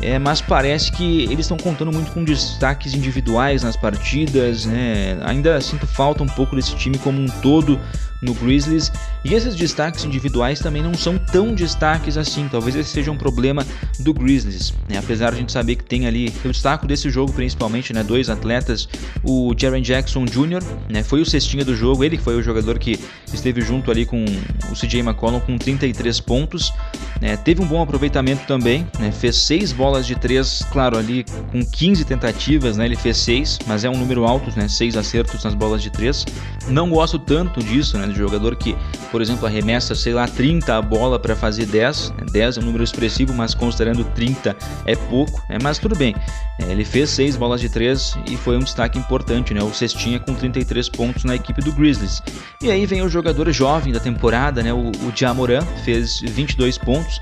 é, 0.02 0.20
mas 0.20 0.42
parece 0.42 0.92
que 0.92 1.24
eles 1.24 1.42
estão 1.42 1.58
contando 1.58 1.92
muito 1.92 2.12
com 2.12 2.24
destaques 2.24 2.94
individuais 2.94 3.64
nas 3.64 3.76
partidas, 3.76 4.66
né? 4.66 5.18
Ainda 5.24 5.60
sinto 5.62 5.88
falta 5.88 6.24
um 6.24 6.28
pouco 6.28 6.56
desse 6.56 6.76
time 6.76 6.98
como 6.98 7.22
um 7.22 7.28
todo 7.42 7.80
no 8.24 8.34
Grizzlies. 8.34 8.92
E 9.24 9.34
esses 9.34 9.56
destaques 9.56 10.04
individuais 10.06 10.60
também 10.60 10.82
não 10.82 10.94
são 10.94 11.18
tão 11.18 11.54
destaques 11.54 12.18
assim. 12.18 12.48
Talvez 12.50 12.76
esse 12.76 12.90
seja 12.90 13.12
um 13.12 13.18
problema 13.18 13.66
do 14.00 14.14
Grizzlies. 14.14 14.74
Né? 14.90 14.98
Apesar 14.98 15.32
de 15.32 15.36
a 15.36 15.40
gente 15.40 15.52
saber 15.52 15.76
que 15.76 15.84
tem 15.84 16.08
ali, 16.08 16.34
eu 16.44 16.52
destaco 16.52 16.88
desse 16.88 17.10
jogo 17.10 17.32
principalmente, 17.34 17.94
né? 17.94 18.04
dois 18.04 18.30
atletas, 18.30 18.88
o 19.24 19.54
Jaren 19.56 19.82
Jackson 19.82 20.26
Jr., 20.26 20.64
né? 20.90 21.04
foi 21.04 21.22
o 21.22 21.26
cestinha 21.26 21.66
do 21.66 21.76
jogo, 21.76 22.04
ele 22.04 22.18
foi 22.18 22.36
o 22.36 22.42
jogador 22.42 22.80
que 22.80 23.00
esteve 23.34 23.62
junto 23.62 23.92
ali 23.92 24.06
com 24.06 24.24
o 24.24 24.74
CJ 24.74 25.02
McCollum 25.02 25.40
com 25.40 25.58
33 25.58 26.20
pontos. 26.22 26.74
Né? 27.22 27.38
Teve 27.38 27.62
um 27.62 27.66
bom 27.66 27.82
aproveitamento 27.82 28.46
também, 28.46 28.88
né? 29.00 29.12
fez 29.12 29.36
seis 29.36 29.72
bolas 29.72 30.06
de 30.06 30.16
três, 30.16 30.66
claro, 30.72 30.98
ali 30.98 31.26
com 31.52 31.64
15 31.66 32.06
tentativas, 32.06 32.78
né? 32.78 32.86
ele 32.86 32.96
fez 32.96 33.18
seis, 33.18 33.60
mas 33.68 33.84
é 33.84 33.90
um 33.90 33.98
número 33.98 34.26
alto, 34.26 34.52
né? 34.58 34.68
seis 34.68 34.96
acertos 34.96 35.44
nas 35.44 35.54
bolas 35.54 35.82
de 35.82 35.90
três. 35.90 36.26
Não 36.68 36.90
gosto 36.90 37.20
tanto 37.20 37.62
disso, 37.62 37.98
né? 37.98 38.13
Jogador 38.16 38.56
que, 38.56 38.76
por 39.12 39.22
exemplo, 39.22 39.46
arremessa, 39.46 39.96
sei 39.96 40.14
lá, 40.14 40.28
30 40.28 40.76
a 40.76 40.82
bola 40.82 41.20
para 41.20 41.36
fazer 41.36 41.66
10. 41.66 42.14
10 42.32 42.58
é 42.58 42.62
um 42.62 42.66
número 42.66 42.84
expressivo, 42.84 43.34
mas 43.34 43.54
considerando 43.54 44.04
30 44.04 44.56
é 44.86 44.96
pouco, 44.96 45.44
né? 45.50 45.58
mas 45.62 45.78
tudo 45.78 45.96
bem. 45.96 46.16
É, 46.60 46.72
ele 46.72 46.86
fez 46.86 47.10
6 47.12 47.36
bolas 47.36 47.62
de 47.62 47.70
3 47.70 48.18
e 48.30 48.38
foi 48.38 48.58
um 48.58 48.60
destaque 48.60 48.98
importante, 48.98 49.54
né? 49.54 49.64
O 49.64 49.74
Cestinha 49.74 50.20
com 50.20 50.34
33 50.34 50.88
pontos 50.90 51.24
na 51.24 51.36
equipe 51.36 51.62
do 51.62 51.72
Grizzlies. 51.72 52.22
E 52.62 52.70
aí 52.70 52.86
vem 52.86 53.02
o 53.02 53.10
jogador 53.10 53.52
jovem 53.52 53.92
da 53.92 54.00
temporada, 54.00 54.62
né? 54.62 54.74
O, 54.74 54.90
o 54.90 55.12
Jamoran 55.16 55.62
fez 55.84 56.20
22 56.22 56.78
pontos. 56.78 57.22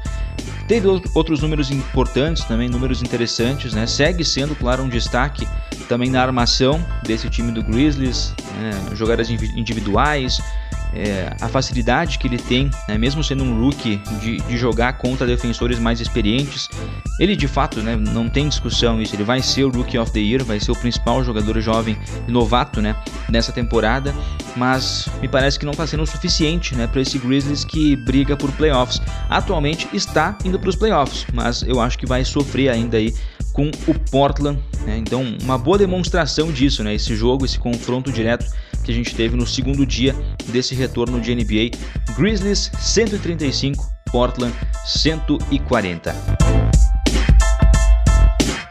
Teve 0.68 0.88
outros 1.14 1.42
números 1.42 1.72
importantes 1.72 2.44
também, 2.46 2.70
números 2.70 3.02
interessantes, 3.02 3.74
né? 3.74 3.86
Segue 3.86 4.24
sendo, 4.24 4.56
claro, 4.56 4.84
um 4.84 4.90
destaque 4.90 5.48
também 5.88 6.10
na 6.10 6.22
armação 6.22 6.86
desse 7.04 7.30
time 7.30 7.52
do 7.52 7.64
Grizzlies, 7.64 8.34
né? 8.60 8.72
jogadas 8.96 9.30
individuais, 9.30 10.42
é, 10.94 11.34
a 11.40 11.48
facilidade 11.48 12.20
que 12.20 12.28
ele 12.28 12.38
tem, 12.38 12.70
né, 12.88 12.98
mesmo 12.98 13.24
sendo 13.24 13.44
um 13.44 13.60
rookie, 13.60 14.02
de, 14.20 14.38
de, 14.38 14.58
jogar 14.58 14.94
contra 14.94 15.26
defensores 15.26 15.80
mais 15.80 16.02
experientes. 16.02 16.70
Ele 17.20 17.36
de 17.36 17.48
fato 17.48 17.82
né, 17.82 17.96
não 17.96 18.30
tem 18.30 18.48
discussão 18.48 19.02
isso, 19.02 19.16
ele 19.16 19.24
vai 19.24 19.42
ser 19.42 19.64
o 19.64 19.70
Rookie 19.70 19.98
of 19.98 20.12
the 20.12 20.20
Year, 20.20 20.44
vai 20.44 20.60
ser 20.60 20.72
o 20.72 20.76
principal 20.76 21.24
jogador 21.24 21.60
jovem 21.62 21.98
novato 22.28 22.82
né, 22.82 22.96
nessa 23.30 23.52
temporada, 23.52 24.14
mas 24.56 25.08
me 25.22 25.28
parece 25.28 25.58
que 25.58 25.66
não 25.66 25.72
está 25.72 25.88
sendo 25.88 26.04
o 26.04 26.08
suficiente 26.08 26.76
né, 26.76 26.88
para 26.88 27.02
esse 27.02 27.18
Grizzlies 27.18 27.64
que 27.64 27.96
briga 27.96 28.36
por 28.36 28.52
playoffs. 28.52 29.02
Atualmente 29.30 29.88
está 29.94 30.31
indo 30.44 30.60
para 30.60 30.70
os 30.70 30.76
playoffs, 30.76 31.26
mas 31.34 31.62
eu 31.64 31.80
acho 31.80 31.98
que 31.98 32.06
vai 32.06 32.24
sofrer 32.24 32.70
ainda 32.70 32.98
aí 32.98 33.14
com 33.54 33.70
o 33.88 34.00
Portland. 34.12 34.60
Né? 34.86 34.98
Então, 34.98 35.24
uma 35.42 35.58
boa 35.58 35.78
demonstração 35.78 36.52
disso, 36.52 36.84
né? 36.84 36.94
esse 36.94 37.16
jogo, 37.16 37.46
esse 37.46 37.60
confronto 37.60 38.12
direto 38.12 38.46
que 38.84 38.92
a 38.92 38.94
gente 38.94 39.14
teve 39.16 39.36
no 39.36 39.46
segundo 39.46 39.86
dia 39.86 40.16
desse 40.48 40.74
retorno 40.74 41.20
de 41.20 41.34
NBA. 41.36 41.72
Grizzlies 42.18 42.72
135, 42.80 43.86
Portland 44.12 44.56
140. 44.86 46.71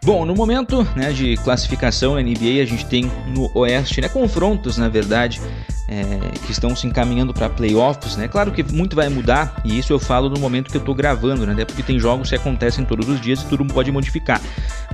Bom, 0.02 0.24
no 0.24 0.34
momento 0.34 0.82
né, 0.96 1.12
de 1.12 1.36
classificação 1.38 2.14
na 2.14 2.22
NBA, 2.22 2.62
a 2.62 2.64
gente 2.64 2.86
tem 2.86 3.10
no 3.26 3.50
Oeste 3.54 4.00
né, 4.00 4.08
confrontos, 4.08 4.78
na 4.78 4.88
verdade, 4.88 5.40
é, 5.86 6.04
que 6.46 6.52
estão 6.52 6.74
se 6.74 6.86
encaminhando 6.86 7.34
para 7.34 7.50
playoffs. 7.50 8.16
Né? 8.16 8.26
Claro 8.26 8.50
que 8.50 8.62
muito 8.62 8.96
vai 8.96 9.10
mudar, 9.10 9.60
e 9.62 9.78
isso 9.78 9.92
eu 9.92 9.98
falo 9.98 10.30
no 10.30 10.40
momento 10.40 10.70
que 10.70 10.76
eu 10.76 10.80
estou 10.80 10.94
gravando, 10.94 11.46
né? 11.46 11.52
até 11.52 11.66
porque 11.66 11.82
tem 11.82 11.98
jogos 11.98 12.30
que 12.30 12.34
acontecem 12.34 12.84
todos 12.84 13.08
os 13.08 13.20
dias 13.20 13.42
e 13.42 13.46
tudo 13.46 13.64
pode 13.66 13.92
modificar. 13.92 14.40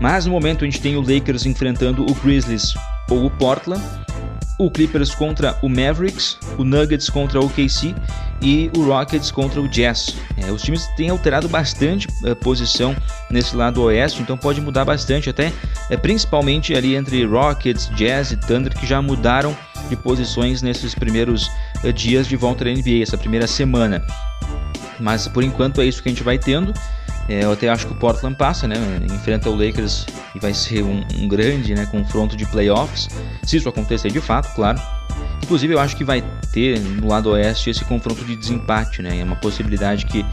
Mas 0.01 0.27
no 0.27 0.33
momento 0.33 0.64
a 0.64 0.64
gente 0.64 0.81
tem 0.81 0.97
o 0.97 1.01
Lakers 1.01 1.47
enfrentando 1.47 2.03
o 2.03 2.14
Grizzlies 2.14 2.75
ou 3.09 3.27
o 3.27 3.31
Portland 3.31 3.83
o 4.59 4.71
Clippers 4.71 5.14
contra 5.14 5.59
o 5.62 5.69
Mavericks, 5.69 6.38
o 6.57 6.64
Nuggets 6.64 7.11
contra 7.11 7.40
o 7.40 7.47
OKC 7.47 7.95
e 8.40 8.71
o 8.77 8.85
Rockets 8.85 9.31
contra 9.31 9.61
o 9.61 9.69
Jazz. 9.69 10.16
É, 10.37 10.51
os 10.51 10.62
times 10.62 10.87
têm 10.97 11.11
alterado 11.11 11.49
bastante 11.49 12.09
a 12.25 12.35
posição 12.35 12.97
nesse 13.31 13.55
lado 13.55 13.83
oeste, 13.83 14.23
então 14.23 14.37
pode 14.37 14.61
mudar 14.61 14.85
bastante 14.85 15.29
até, 15.29 15.53
é, 15.90 15.97
principalmente 15.97 16.75
ali 16.75 16.95
entre 16.95 17.25
Rockets, 17.25 17.90
Jazz 17.95 18.33
e 18.33 18.37
Thunder 18.37 18.75
que 18.75 18.87
já 18.87 19.01
mudaram 19.03 19.57
de 19.88 19.97
posições 19.97 20.62
nesses 20.62 20.95
primeiros 20.95 21.51
é, 21.85 21.92
dias 21.92 22.27
de 22.27 22.37
volta 22.37 22.64
da 22.64 22.71
NBA, 22.71 23.03
essa 23.03 23.19
primeira 23.19 23.47
semana. 23.47 24.05
Mas 24.99 25.29
por 25.29 25.45
enquanto 25.45 25.81
é 25.81 25.85
isso 25.85 26.03
que 26.03 26.09
a 26.09 26.12
gente 26.12 26.23
vai 26.23 26.38
tendo. 26.38 26.73
É, 27.29 27.45
eu 27.45 27.53
até 27.53 27.69
acho 27.69 27.87
que 27.87 27.93
o 27.93 27.97
Portland 27.97 28.37
passa, 28.37 28.69
né? 28.69 28.77
Enfrenta 29.12 29.51
o 29.51 29.55
Lakers 29.55 30.07
e 30.35 30.39
vai 30.39 30.55
ser 30.55 30.83
um, 30.83 31.05
um, 31.19 31.29
grande 31.29 31.75
né, 31.75 31.87
confronto 31.87 32.37
de 32.37 32.47
playoffs. 32.47 33.09
Se 33.43 33.57
isso 33.57 33.69
acontecer 33.69 34.11
de 34.11 34.21
fato, 34.21 34.55
claro. 34.55 34.81
Inclusive, 35.43 35.75
eu 35.75 35.81
acho 35.81 35.97
que 35.97 36.05
vai 36.05 36.23
ter 36.53 36.81
no 36.81 37.09
lado 37.09 37.31
oeste 37.31 37.71
esse 37.71 37.85
confronto 37.85 38.25
de 38.25 38.37
desempate, 38.37 39.03
né? 39.03 39.21
É 39.21 39.25
uma 39.25 39.37
possibilidade 39.37 40.07
que 40.07 40.25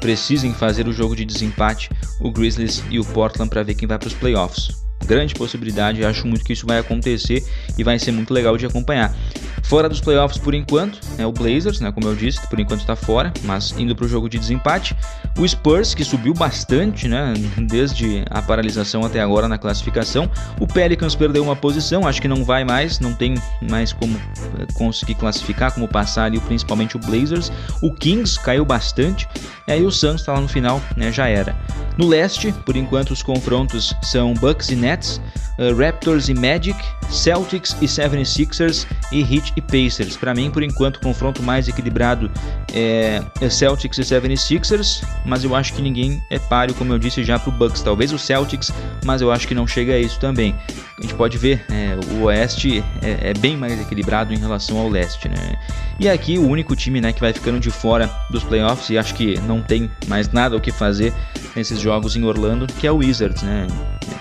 precisem 0.00 0.52
fazer 0.52 0.88
o 0.88 0.92
jogo 0.92 1.14
de 1.14 1.24
desempate 1.24 1.90
o 2.20 2.30
Grizzlies 2.30 2.82
e 2.90 2.98
o 2.98 3.04
Portland 3.04 3.50
para 3.50 3.62
ver 3.62 3.74
quem 3.74 3.86
vai 3.86 3.98
para 3.98 4.08
os 4.08 4.14
playoffs 4.14 4.82
grande 5.04 5.34
possibilidade, 5.34 6.04
acho 6.04 6.26
muito 6.26 6.44
que 6.44 6.52
isso 6.52 6.66
vai 6.66 6.78
acontecer 6.78 7.44
e 7.76 7.84
vai 7.84 7.98
ser 7.98 8.12
muito 8.12 8.32
legal 8.32 8.56
de 8.56 8.66
acompanhar. 8.66 9.14
Fora 9.62 9.88
dos 9.88 10.00
playoffs 10.00 10.38
por 10.38 10.54
enquanto, 10.54 10.98
é 11.16 11.26
o 11.26 11.32
Blazers, 11.32 11.80
né, 11.80 11.90
como 11.90 12.06
eu 12.06 12.14
disse, 12.14 12.46
por 12.48 12.60
enquanto 12.60 12.80
está 12.80 12.94
fora, 12.94 13.32
mas 13.44 13.72
indo 13.78 13.94
para 13.94 14.04
o 14.04 14.08
jogo 14.08 14.28
de 14.28 14.38
desempate. 14.38 14.94
O 15.38 15.48
Spurs, 15.48 15.94
que 15.94 16.04
subiu 16.04 16.34
bastante 16.34 17.08
né, 17.08 17.32
desde 17.56 18.24
a 18.30 18.42
paralisação 18.42 19.04
até 19.04 19.20
agora 19.20 19.48
na 19.48 19.56
classificação. 19.56 20.30
O 20.60 20.66
Pelicans 20.66 21.14
perdeu 21.14 21.42
uma 21.42 21.56
posição, 21.56 22.06
acho 22.06 22.20
que 22.20 22.28
não 22.28 22.44
vai 22.44 22.64
mais, 22.64 23.00
não 23.00 23.14
tem 23.14 23.34
mais 23.62 23.92
como 23.92 24.16
eh, 24.16 24.66
conseguir 24.74 25.14
classificar, 25.14 25.72
como 25.72 25.88
passar 25.88 26.24
ali, 26.24 26.38
principalmente 26.40 26.96
o 26.96 26.98
Blazers. 26.98 27.50
O 27.80 27.92
Kings 27.94 28.38
caiu 28.40 28.64
bastante, 28.64 29.26
e 29.66 29.72
aí 29.72 29.84
o 29.84 29.90
Suns 29.90 30.20
está 30.20 30.32
lá 30.32 30.40
no 30.40 30.48
final, 30.48 30.82
né, 30.96 31.10
já 31.10 31.28
era. 31.28 31.56
No 31.96 32.06
leste, 32.06 32.52
por 32.64 32.76
enquanto, 32.76 33.10
os 33.10 33.22
confrontos 33.22 33.94
são 34.02 34.34
Bucks 34.34 34.70
e 34.70 34.76
Nets, 34.76 35.20
uh, 35.58 35.74
Raptors 35.76 36.28
e 36.28 36.34
Magic, 36.34 36.78
Celtics 37.10 37.76
e 37.80 37.86
76ers 37.86 38.86
e 39.10 39.20
Heat 39.20 39.51
e 39.56 39.60
Pacers. 39.60 40.16
Para 40.16 40.34
mim, 40.34 40.50
por 40.50 40.62
enquanto, 40.62 40.96
o 40.96 41.00
confronto 41.00 41.42
mais 41.42 41.68
equilibrado 41.68 42.30
é, 42.72 43.22
é 43.40 43.50
Celtics 43.50 43.98
e 43.98 44.02
76ers, 44.02 45.04
mas 45.24 45.44
eu 45.44 45.54
acho 45.54 45.72
que 45.74 45.82
ninguém 45.82 46.22
é 46.30 46.38
páreo, 46.38 46.74
como 46.74 46.92
eu 46.92 46.98
disse 46.98 47.22
já, 47.24 47.38
para 47.38 47.50
o 47.50 47.52
Bucks. 47.52 47.82
Talvez 47.82 48.12
o 48.12 48.18
Celtics, 48.18 48.72
mas 49.04 49.20
eu 49.20 49.30
acho 49.30 49.46
que 49.46 49.54
não 49.54 49.66
chega 49.66 49.94
a 49.94 49.98
isso 49.98 50.18
também. 50.18 50.54
A 50.98 51.02
gente 51.02 51.14
pode 51.14 51.36
ver, 51.36 51.64
é, 51.70 51.98
o 52.14 52.24
Oeste 52.24 52.84
é, 53.02 53.30
é, 53.30 53.34
bem 53.34 53.56
mais 53.56 53.80
equilibrado 53.80 54.32
em 54.32 54.38
relação 54.38 54.78
ao 54.78 54.88
Leste. 54.88 55.28
Né? 55.28 55.56
E 55.98 56.08
aqui 56.08 56.38
o 56.38 56.46
único 56.46 56.76
time 56.76 57.00
né, 57.00 57.12
que 57.12 57.20
vai 57.20 57.32
ficando 57.32 57.58
de 57.58 57.70
fora 57.70 58.10
dos 58.30 58.44
playoffs, 58.44 58.88
e 58.90 58.98
acho 58.98 59.14
que 59.14 59.38
não 59.40 59.60
tem 59.60 59.90
mais 60.06 60.30
nada 60.30 60.56
o 60.56 60.60
que 60.60 60.70
fazer 60.70 61.12
nesses 61.54 61.80
jogos 61.80 62.16
em 62.16 62.24
Orlando, 62.24 62.66
que 62.66 62.86
é 62.86 62.92
o 62.92 62.96
Wizards. 62.96 63.42
Né? 63.42 63.66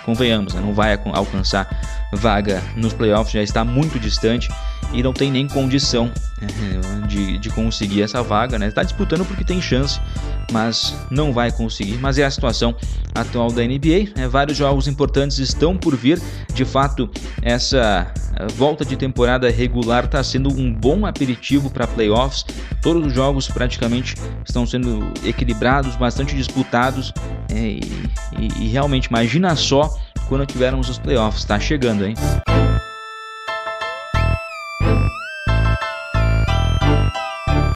Convenhamos, 0.05 0.53
né? 0.53 0.61
não 0.61 0.73
vai 0.73 0.99
alcançar 1.13 1.67
vaga 2.13 2.61
nos 2.75 2.93
playoffs, 2.93 3.33
já 3.33 3.41
está 3.41 3.63
muito 3.63 3.99
distante 3.99 4.49
e 4.93 5.01
não 5.01 5.13
tem 5.13 5.31
nem 5.31 5.47
condição 5.47 6.11
eh, 6.41 7.07
de, 7.07 7.37
de 7.37 7.49
conseguir 7.49 8.01
essa 8.01 8.21
vaga, 8.21 8.59
né? 8.59 8.67
Está 8.67 8.83
disputando 8.83 9.25
porque 9.25 9.43
tem 9.43 9.61
chance, 9.61 9.99
mas 10.51 10.93
não 11.09 11.31
vai 11.31 11.51
conseguir. 11.51 11.97
Mas 11.97 12.17
é 12.17 12.25
a 12.25 12.31
situação 12.31 12.75
atual 13.15 13.51
da 13.51 13.61
NBA. 13.63 14.11
Né? 14.15 14.27
Vários 14.27 14.57
jogos 14.57 14.87
importantes 14.87 15.39
estão 15.39 15.77
por 15.77 15.95
vir. 15.95 16.21
De 16.53 16.65
fato, 16.65 17.09
essa 17.41 18.11
eh, 18.35 18.47
volta 18.55 18.83
de 18.83 18.97
temporada 18.97 19.49
regular 19.49 20.05
está 20.05 20.21
sendo 20.23 20.49
um 20.49 20.73
bom 20.73 21.05
aperitivo 21.05 21.69
para 21.69 21.87
playoffs. 21.87 22.45
Todos 22.81 23.05
os 23.05 23.13
jogos 23.13 23.47
praticamente 23.47 24.15
estão 24.45 24.65
sendo 24.65 25.11
equilibrados, 25.23 25.95
bastante 25.95 26.35
disputados. 26.35 27.13
É, 27.49 27.55
e, 27.55 27.81
e, 28.37 28.65
e 28.65 28.67
realmente, 28.67 29.05
imagina 29.05 29.55
só 29.55 29.89
quando 30.27 30.45
tivermos 30.45 30.89
os 30.89 30.97
playoffs. 30.97 31.41
Está 31.41 31.59
chegando, 31.59 32.05
hein? 32.05 32.15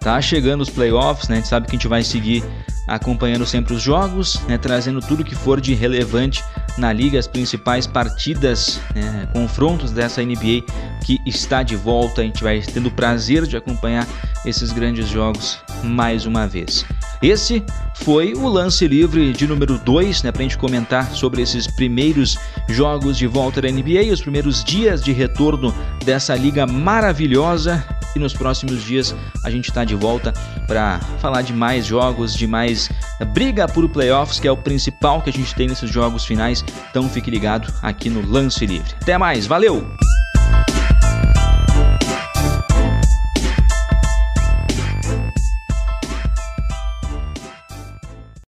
Tá 0.01 0.21
chegando 0.21 0.61
os 0.61 0.69
playoffs, 0.69 1.27
né? 1.27 1.35
A 1.35 1.39
gente 1.39 1.47
sabe 1.47 1.65
que 1.65 1.75
a 1.75 1.77
gente 1.77 1.87
vai 1.87 2.03
seguir 2.03 2.43
acompanhando 2.87 3.45
sempre 3.45 3.73
os 3.73 3.81
jogos, 3.81 4.39
né? 4.47 4.57
trazendo 4.57 5.01
tudo 5.01 5.23
que 5.23 5.35
for 5.35 5.59
de 5.59 5.73
relevante 5.73 6.43
na 6.77 6.93
liga, 6.93 7.17
as 7.17 7.27
principais 7.27 7.87
partidas, 7.87 8.79
né? 8.93 9.27
confrontos 9.33 9.91
dessa 9.91 10.21
NBA 10.23 10.63
que 11.03 11.19
está 11.25 11.63
de 11.63 11.75
volta. 11.75 12.21
A 12.21 12.23
gente 12.23 12.43
vai 12.43 12.61
tendo 12.61 12.87
o 12.87 12.91
prazer 12.91 13.45
de 13.47 13.57
acompanhar 13.57 14.07
esses 14.45 14.71
grandes 14.71 15.07
jogos 15.07 15.57
mais 15.83 16.25
uma 16.25 16.47
vez. 16.47 16.85
Esse 17.25 17.63
foi 17.95 18.33
o 18.35 18.47
lance 18.47 18.87
livre 18.87 19.33
de 19.33 19.47
número 19.47 19.79
2, 19.79 20.21
né, 20.21 20.31
para 20.31 20.41
a 20.41 20.43
gente 20.43 20.59
comentar 20.59 21.09
sobre 21.09 21.41
esses 21.41 21.65
primeiros 21.65 22.37
jogos 22.69 23.17
de 23.17 23.25
volta 23.25 23.59
da 23.63 23.67
NBA, 23.67 24.13
os 24.13 24.21
primeiros 24.21 24.63
dias 24.63 25.03
de 25.03 25.11
retorno 25.11 25.73
dessa 26.03 26.35
liga 26.35 26.67
maravilhosa. 26.67 27.83
E 28.15 28.19
nos 28.19 28.33
próximos 28.33 28.83
dias 28.83 29.15
a 29.43 29.49
gente 29.49 29.69
está 29.69 29.83
de 29.83 29.95
volta 29.95 30.33
para 30.67 30.99
falar 31.19 31.41
de 31.41 31.51
mais 31.51 31.87
jogos, 31.87 32.35
de 32.35 32.45
mais 32.45 32.91
briga 33.33 33.67
por 33.67 33.89
playoffs, 33.89 34.39
que 34.39 34.47
é 34.47 34.51
o 34.51 34.57
principal 34.57 35.19
que 35.23 35.31
a 35.31 35.33
gente 35.33 35.55
tem 35.55 35.67
nesses 35.67 35.89
jogos 35.89 36.25
finais. 36.25 36.63
Então 36.91 37.09
fique 37.09 37.31
ligado 37.31 37.73
aqui 37.81 38.07
no 38.07 38.23
Lance 38.23 38.67
Livre. 38.67 38.93
Até 39.01 39.17
mais, 39.17 39.47
valeu! 39.47 39.83